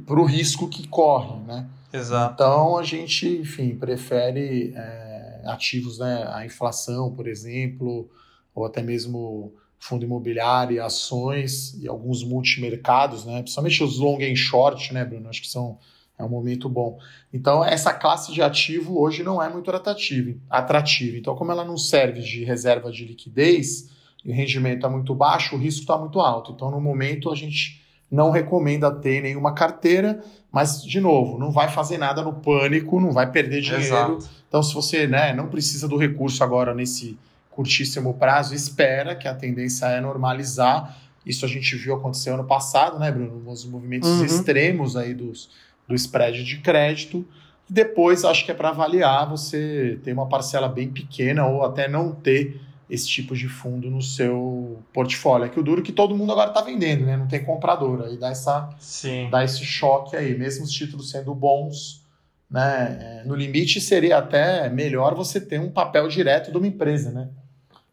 para 0.08 0.20
o 0.20 0.26
risco 0.26 0.68
que 0.68 0.88
corre, 0.88 1.40
né? 1.46 1.68
Exato. 1.94 2.34
Então 2.34 2.78
a 2.78 2.84
gente, 2.84 3.28
enfim, 3.28 3.76
prefere 3.76 4.74
é, 4.76 5.42
ativos, 5.46 6.00
né, 6.00 6.28
a 6.32 6.44
inflação, 6.44 7.14
por 7.14 7.28
exemplo, 7.28 8.10
ou 8.56 8.66
até 8.66 8.82
mesmo 8.82 9.54
fundo 9.80 10.04
imobiliário, 10.04 10.84
ações 10.84 11.76
e 11.76 11.88
alguns 11.88 12.24
multimercados, 12.24 13.24
né? 13.24 13.42
Principalmente 13.42 13.84
os 13.84 13.98
long 13.98 14.18
and 14.20 14.36
short, 14.36 14.94
né, 14.94 15.06
Bruno? 15.06 15.30
Acho 15.30 15.42
que 15.42 15.48
são 15.48 15.80
é 16.20 16.24
um 16.24 16.30
momento 16.30 16.68
bom. 16.68 17.00
Então, 17.34 17.64
essa 17.64 17.94
classe 17.94 18.34
de 18.34 18.42
ativo 18.42 19.00
hoje 19.00 19.24
não 19.24 19.42
é 19.42 19.48
muito 19.48 19.72
atrativa. 19.72 20.38
atrativa. 20.50 21.18
Então, 21.18 21.34
como 21.34 21.52
ela 21.52 21.64
não 21.64 21.78
serve 21.78 22.20
de 22.20 22.44
reserva 22.44 22.92
de 22.92 23.06
liquidez 23.06 23.90
e 24.24 24.30
o 24.30 24.34
rendimento 24.34 24.76
está 24.76 24.90
muito 24.90 25.16
baixo, 25.16 25.56
o 25.56 25.58
risco 25.58 25.82
está 25.82 25.98
muito 25.98 26.20
alto. 26.20 26.52
Então, 26.52 26.70
no 26.70 26.82
momento, 26.82 27.32
a 27.32 27.36
gente 27.36 27.82
não 28.12 28.32
recomenda 28.32 28.92
ter 28.92 29.22
nenhuma 29.22 29.54
carteira, 29.54 30.22
mas, 30.52 30.84
de 30.84 31.00
novo, 31.00 31.40
não 31.40 31.52
vai 31.52 31.70
fazer 31.70 31.98
nada 31.98 32.22
no 32.22 32.34
pânico, 32.34 33.00
não 33.00 33.14
vai 33.14 33.32
perder 33.32 33.62
dinheiro. 33.62 33.86
Exato. 33.86 34.30
Então, 34.46 34.62
se 34.62 34.74
você 34.74 35.08
né, 35.08 35.34
não 35.34 35.48
precisa 35.48 35.88
do 35.88 35.96
recurso 35.96 36.44
agora 36.44 36.76
nesse 36.76 37.18
curtíssimo 37.50 38.14
prazo, 38.16 38.54
espera 38.54 39.16
que 39.16 39.28
a 39.28 39.34
tendência 39.34 39.86
é 39.86 40.02
normalizar. 40.02 40.98
Isso 41.26 41.46
a 41.46 41.48
gente 41.48 41.76
viu 41.76 41.96
acontecer 41.96 42.32
ano 42.32 42.46
passado, 42.46 43.00
né, 43.00 43.10
Bruno? 43.12 43.50
Os 43.50 43.64
movimentos 43.64 44.10
uhum. 44.10 44.26
extremos 44.26 44.98
aí 44.98 45.14
dos, 45.14 45.50
do 45.90 45.96
spread 45.96 46.44
de 46.44 46.60
crédito. 46.60 47.28
Depois, 47.68 48.24
acho 48.24 48.46
que 48.46 48.52
é 48.52 48.54
para 48.54 48.70
avaliar 48.70 49.28
você 49.28 50.00
ter 50.04 50.14
uma 50.14 50.30
parcela 50.30 50.70
bem 50.70 50.90
pequena 50.90 51.46
ou 51.48 51.64
até 51.64 51.88
não 51.88 52.14
ter 52.14 52.62
esse 52.90 53.08
tipo 53.08 53.36
de 53.36 53.48
fundo 53.48 53.90
no 53.90 54.02
seu 54.02 54.80
portfólio. 54.94 55.46
É 55.46 55.50
que 55.50 55.60
o 55.60 55.64
duro 55.64 55.82
é 55.82 55.84
que 55.84 55.92
todo 55.92 56.16
mundo 56.16 56.32
agora 56.32 56.50
está 56.50 56.62
vendendo, 56.62 57.06
né? 57.06 57.18
Não 57.18 57.28
tem 57.28 57.44
comprador. 57.44 58.04
Aí 58.04 58.18
dá, 58.18 58.30
essa, 58.30 58.70
Sim. 58.80 59.30
dá 59.30 59.44
esse 59.44 59.64
choque 59.64 60.16
aí, 60.16 60.38
mesmo 60.38 60.64
os 60.64 60.72
títulos 60.72 61.10
sendo 61.10 61.34
bons. 61.36 62.04
Né? 62.50 63.22
É, 63.22 63.28
no 63.28 63.36
limite, 63.36 63.80
seria 63.80 64.18
até 64.18 64.70
melhor 64.70 65.14
você 65.14 65.40
ter 65.40 65.60
um 65.60 65.70
papel 65.70 66.08
direto 66.08 66.52
de 66.52 66.58
uma 66.58 66.68
empresa, 66.68 67.12
né? 67.12 67.30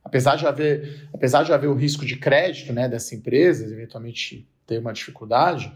Apesar 0.03 0.37
de 0.37 0.47
haver, 0.47 1.09
apesar 1.13 1.43
de 1.43 1.53
haver 1.53 1.69
o 1.69 1.75
risco 1.75 2.07
de 2.07 2.17
crédito 2.17 2.73
né, 2.73 2.89
dessa 2.89 3.15
empresa, 3.15 3.65
eventualmente 3.67 4.49
ter 4.67 4.79
uma 4.79 4.93
dificuldade, 4.93 5.71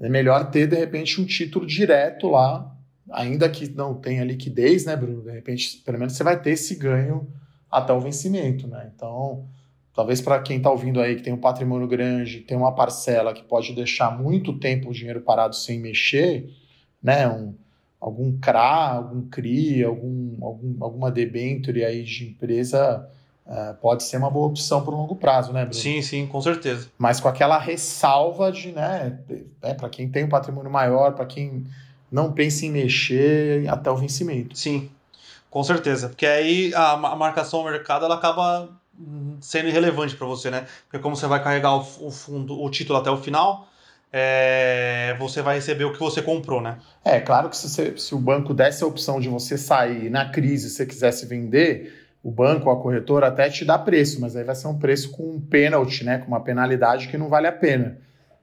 é 0.00 0.08
melhor 0.08 0.50
ter, 0.50 0.66
de 0.66 0.76
repente, 0.76 1.20
um 1.20 1.24
título 1.24 1.66
direto 1.66 2.28
lá, 2.28 2.74
ainda 3.10 3.48
que 3.48 3.68
não 3.68 3.94
tenha 3.94 4.24
liquidez, 4.24 4.84
né, 4.84 4.94
Bruno? 4.96 5.22
De 5.22 5.30
repente, 5.30 5.78
pelo 5.84 5.98
menos 5.98 6.14
você 6.14 6.22
vai 6.22 6.40
ter 6.40 6.50
esse 6.50 6.74
ganho 6.74 7.26
até 7.70 7.92
o 7.92 8.00
vencimento, 8.00 8.66
né? 8.66 8.90
Então, 8.94 9.46
talvez 9.94 10.20
para 10.20 10.40
quem 10.40 10.58
está 10.58 10.70
ouvindo 10.70 11.00
aí 11.00 11.16
que 11.16 11.22
tem 11.22 11.32
um 11.32 11.40
patrimônio 11.40 11.88
grande, 11.88 12.40
tem 12.40 12.56
uma 12.56 12.74
parcela 12.74 13.32
que 13.32 13.42
pode 13.42 13.74
deixar 13.74 14.16
muito 14.16 14.58
tempo 14.58 14.90
o 14.90 14.92
dinheiro 14.92 15.22
parado 15.22 15.56
sem 15.56 15.80
mexer, 15.80 16.50
né? 17.02 17.26
Um, 17.28 17.54
algum 18.00 18.38
CRA, 18.38 18.96
algum 18.96 19.28
CRI, 19.28 19.82
algum, 19.82 20.44
algum, 20.44 20.76
alguma 20.84 21.10
debenture 21.10 21.84
aí 21.84 22.02
de 22.02 22.28
empresa 22.28 23.08
uh, 23.46 23.74
pode 23.80 24.02
ser 24.02 24.16
uma 24.16 24.30
boa 24.30 24.48
opção 24.48 24.82
para 24.82 24.92
o 24.92 24.96
longo 24.96 25.16
prazo, 25.16 25.52
né, 25.52 25.64
Bruno? 25.64 25.74
Sim, 25.80 26.02
sim, 26.02 26.26
com 26.26 26.40
certeza. 26.40 26.88
Mas 26.98 27.20
com 27.20 27.28
aquela 27.28 27.58
ressalva 27.58 28.50
de, 28.52 28.72
né, 28.72 29.18
é, 29.62 29.74
para 29.74 29.88
quem 29.88 30.08
tem 30.08 30.24
um 30.24 30.28
patrimônio 30.28 30.70
maior, 30.70 31.12
para 31.12 31.26
quem 31.26 31.66
não 32.10 32.32
pensa 32.32 32.66
em 32.66 32.70
mexer 32.70 33.68
até 33.68 33.90
o 33.90 33.96
vencimento. 33.96 34.56
Sim, 34.56 34.90
com 35.50 35.62
certeza, 35.62 36.08
porque 36.08 36.26
aí 36.26 36.72
a, 36.74 36.96
marcação 36.96 37.60
ao 37.60 37.66
mercado 37.66 38.04
ela 38.04 38.16
acaba 38.16 38.68
sendo 39.40 39.68
irrelevante 39.68 40.16
para 40.16 40.26
você, 40.26 40.50
né? 40.50 40.66
Porque 40.84 41.02
como 41.02 41.16
você 41.16 41.26
vai 41.26 41.42
carregar 41.42 41.74
o, 41.74 42.10
fundo, 42.10 42.60
o 42.60 42.70
título 42.70 42.98
até 42.98 43.10
o 43.10 43.16
final, 43.16 43.68
é, 44.12 45.14
você 45.18 45.42
vai 45.42 45.56
receber 45.56 45.84
o 45.84 45.92
que 45.92 45.98
você 45.98 46.22
comprou, 46.22 46.60
né? 46.60 46.78
É, 47.04 47.20
claro 47.20 47.50
que 47.50 47.56
se, 47.56 47.68
você, 47.68 47.96
se 47.98 48.14
o 48.14 48.18
banco 48.18 48.54
desse 48.54 48.82
a 48.82 48.86
opção 48.86 49.20
de 49.20 49.28
você 49.28 49.58
sair 49.58 50.08
na 50.08 50.30
crise, 50.30 50.70
se 50.70 50.76
você 50.76 50.86
quisesse 50.86 51.26
vender, 51.26 52.05
o 52.26 52.30
banco, 52.30 52.70
a 52.70 52.80
corretora 52.80 53.28
até 53.28 53.48
te 53.48 53.64
dá 53.64 53.78
preço, 53.78 54.20
mas 54.20 54.34
aí 54.34 54.44
vai 54.44 54.54
ser 54.54 54.68
um 54.68 54.78
preço 54.78 55.10
com 55.10 55.30
um 55.30 55.40
pênalti, 55.40 56.04
né? 56.04 56.18
Com 56.18 56.28
uma 56.28 56.42
penalidade 56.42 57.08
que 57.08 57.18
não 57.18 57.28
vale 57.28 57.46
a 57.46 57.52
pena. 57.52 57.98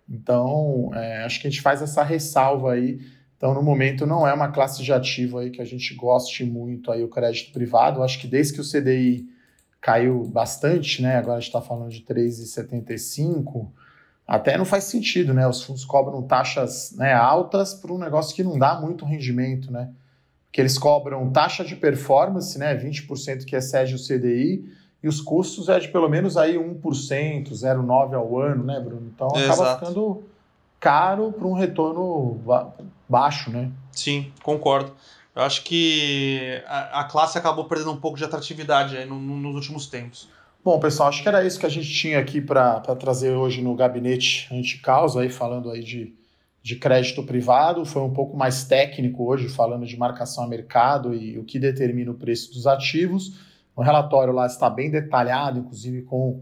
Então, 0.10 0.92
é, 0.94 1.24
acho 1.24 1.42
que 1.42 1.48
a 1.48 1.50
gente 1.50 1.62
faz 1.62 1.82
essa 1.82 2.04
ressalva 2.04 2.74
aí 2.74 3.00
então, 3.44 3.54
no 3.54 3.62
momento, 3.62 4.06
não 4.08 4.26
é 4.26 4.34
uma 4.34 4.54
classe 4.54 4.82
de 4.82 4.94
ativo 4.94 5.38
aí 5.38 5.50
que 5.50 5.62
a 5.62 5.66
gente 5.66 5.94
goste 5.96 6.46
muito 6.46 6.90
aí 6.90 7.04
o 7.04 7.10
crédito 7.10 7.52
privado. 7.52 8.02
acho 8.02 8.18
que 8.18 8.26
desde 8.26 8.54
que 8.54 8.62
o 8.62 8.64
CDI 8.64 9.28
caiu 9.82 10.24
bastante, 10.24 11.02
né? 11.02 11.18
Agora 11.18 11.36
a 11.36 11.40
gente 11.42 11.50
está 11.50 11.60
falando 11.60 11.90
de 11.90 12.06
3,75, 12.06 13.68
até 14.26 14.58
não 14.58 14.64
faz 14.64 14.86
sentido, 14.86 15.34
né? 15.34 15.46
Os 15.46 15.62
fundos 15.62 15.84
cobram 15.84 16.22
taxas 16.22 16.96
né, 16.96 17.12
altas 17.12 17.74
para 17.74 17.92
um 17.92 17.98
negócio 17.98 18.34
que 18.34 18.44
não 18.44 18.58
dá 18.58 18.80
muito 18.80 19.04
rendimento, 19.04 19.70
né? 19.70 19.90
Porque 20.54 20.62
eles 20.62 20.78
cobram 20.78 21.32
taxa 21.32 21.66
de 21.66 21.76
performance, 21.76 22.60
né? 22.60 22.78
20% 22.78 23.44
que 23.44 23.56
excede 23.56 23.96
o 23.96 23.98
CDI, 23.98 24.64
e 25.02 25.08
os 25.08 25.20
custos 25.20 25.68
é 25.68 25.80
de 25.80 25.88
pelo 25.88 26.08
menos 26.08 26.38
aí 26.38 26.54
1%, 26.58 26.80
0,9% 27.50 28.14
ao 28.14 28.40
ano, 28.40 28.64
né, 28.64 28.80
Bruno? 28.80 29.12
Então 29.16 29.30
acaba 29.30 29.44
Exato. 29.46 29.80
ficando 29.80 30.24
caro 30.80 31.32
para 31.32 31.48
um 31.48 31.54
retorno 31.54 32.40
baixo, 33.10 33.50
né? 33.50 33.72
Sim, 33.92 34.32
concordo. 34.44 34.94
Eu 35.36 35.42
acho 35.42 35.64
que 35.64 36.62
a, 36.68 37.00
a 37.00 37.04
classe 37.06 37.36
acabou 37.36 37.66
perdendo 37.66 37.92
um 37.92 37.98
pouco 37.98 38.16
de 38.16 38.24
atratividade 38.24 38.96
aí 38.96 39.08
no, 39.08 39.20
no, 39.20 39.36
nos 39.36 39.56
últimos 39.56 39.88
tempos. 39.88 40.30
Bom, 40.64 40.80
pessoal, 40.80 41.10
acho 41.10 41.24
que 41.24 41.28
era 41.28 41.44
isso 41.44 41.60
que 41.60 41.66
a 41.66 41.70
gente 41.70 41.92
tinha 41.92 42.20
aqui 42.20 42.40
para 42.40 42.80
trazer 42.80 43.32
hoje 43.32 43.60
no 43.60 43.74
gabinete 43.74 44.48
anti-causa, 44.54 45.22
aí 45.22 45.30
falando 45.30 45.72
aí 45.72 45.84
de, 45.84 46.14
de 46.64 46.78
crédito 46.78 47.22
privado. 47.24 47.86
Foi 47.86 48.02
um 48.02 48.14
pouco 48.14 48.36
mais 48.38 48.64
técnico 48.64 49.26
hoje, 49.26 49.50
falando 49.50 49.86
de 49.86 49.98
marcação 49.98 50.46
a 50.46 50.48
mercado 50.48 51.14
e 51.14 51.38
o 51.38 51.44
que 51.44 51.60
determina 51.60 52.10
o 52.10 52.16
preço 52.16 52.54
dos 52.54 52.66
ativos. 52.66 53.34
O 53.76 53.82
relatório 53.82 54.34
lá 54.34 54.48
está 54.48 54.70
bem 54.70 54.90
detalhado, 54.90 55.60
inclusive 55.60 56.04
com 56.04 56.42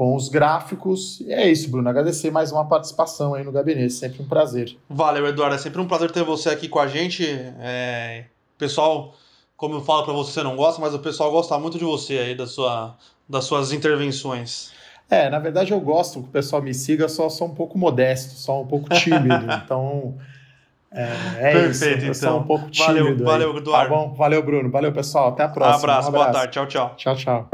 com 0.00 0.16
os 0.16 0.30
gráficos. 0.30 1.20
E 1.20 1.30
é 1.30 1.50
isso, 1.50 1.70
Bruno. 1.70 1.86
Agradecer 1.86 2.30
mais 2.30 2.50
uma 2.50 2.66
participação 2.66 3.34
aí 3.34 3.44
no 3.44 3.52
gabinete. 3.52 3.92
Sempre 3.92 4.22
um 4.22 4.26
prazer. 4.26 4.74
Valeu, 4.88 5.26
Eduardo. 5.26 5.56
É 5.56 5.58
sempre 5.58 5.78
um 5.78 5.86
prazer 5.86 6.10
ter 6.10 6.24
você 6.24 6.48
aqui 6.48 6.70
com 6.70 6.78
a 6.78 6.86
gente. 6.86 7.22
É... 7.58 8.24
Pessoal, 8.56 9.14
como 9.58 9.74
eu 9.74 9.82
falo 9.82 10.04
para 10.04 10.14
você, 10.14 10.32
você 10.32 10.42
não 10.42 10.56
gosta, 10.56 10.80
mas 10.80 10.94
o 10.94 11.00
pessoal 11.00 11.30
gosta 11.30 11.58
muito 11.58 11.76
de 11.76 11.84
você 11.84 12.16
aí, 12.16 12.34
da 12.34 12.46
sua, 12.46 12.96
das 13.28 13.44
suas 13.44 13.72
intervenções. 13.72 14.72
É, 15.10 15.28
na 15.28 15.40
verdade 15.40 15.72
eu 15.72 15.80
gosto 15.80 16.22
que 16.22 16.28
o 16.28 16.32
pessoal 16.32 16.62
me 16.62 16.72
siga, 16.72 17.08
só 17.08 17.28
sou 17.28 17.48
um 17.48 17.54
pouco 17.54 17.76
modesto, 17.76 18.34
só 18.34 18.62
um 18.62 18.66
pouco 18.66 18.88
tímido. 18.90 19.46
então. 19.64 20.16
É, 20.92 21.08
é 21.38 21.52
Perfeito, 21.52 22.10
isso. 22.10 22.24
Então. 22.24 22.38
um 22.38 22.44
pouco 22.44 22.70
tímido. 22.70 23.24
Valeu, 23.24 23.24
valeu, 23.24 23.56
Eduardo. 23.56 23.90
Tá 23.90 23.96
bom? 23.96 24.14
Valeu, 24.14 24.42
Bruno. 24.42 24.70
Valeu, 24.70 24.92
pessoal. 24.92 25.28
Até 25.28 25.42
a 25.42 25.48
próxima. 25.48 25.74
Um 25.74 25.78
abraço, 25.78 26.06
um 26.06 26.08
abraço. 26.10 26.30
boa 26.30 26.32
tarde. 26.32 26.52
Tchau, 26.52 26.66
tchau. 26.66 26.94
Tchau, 26.96 27.16
tchau. 27.16 27.50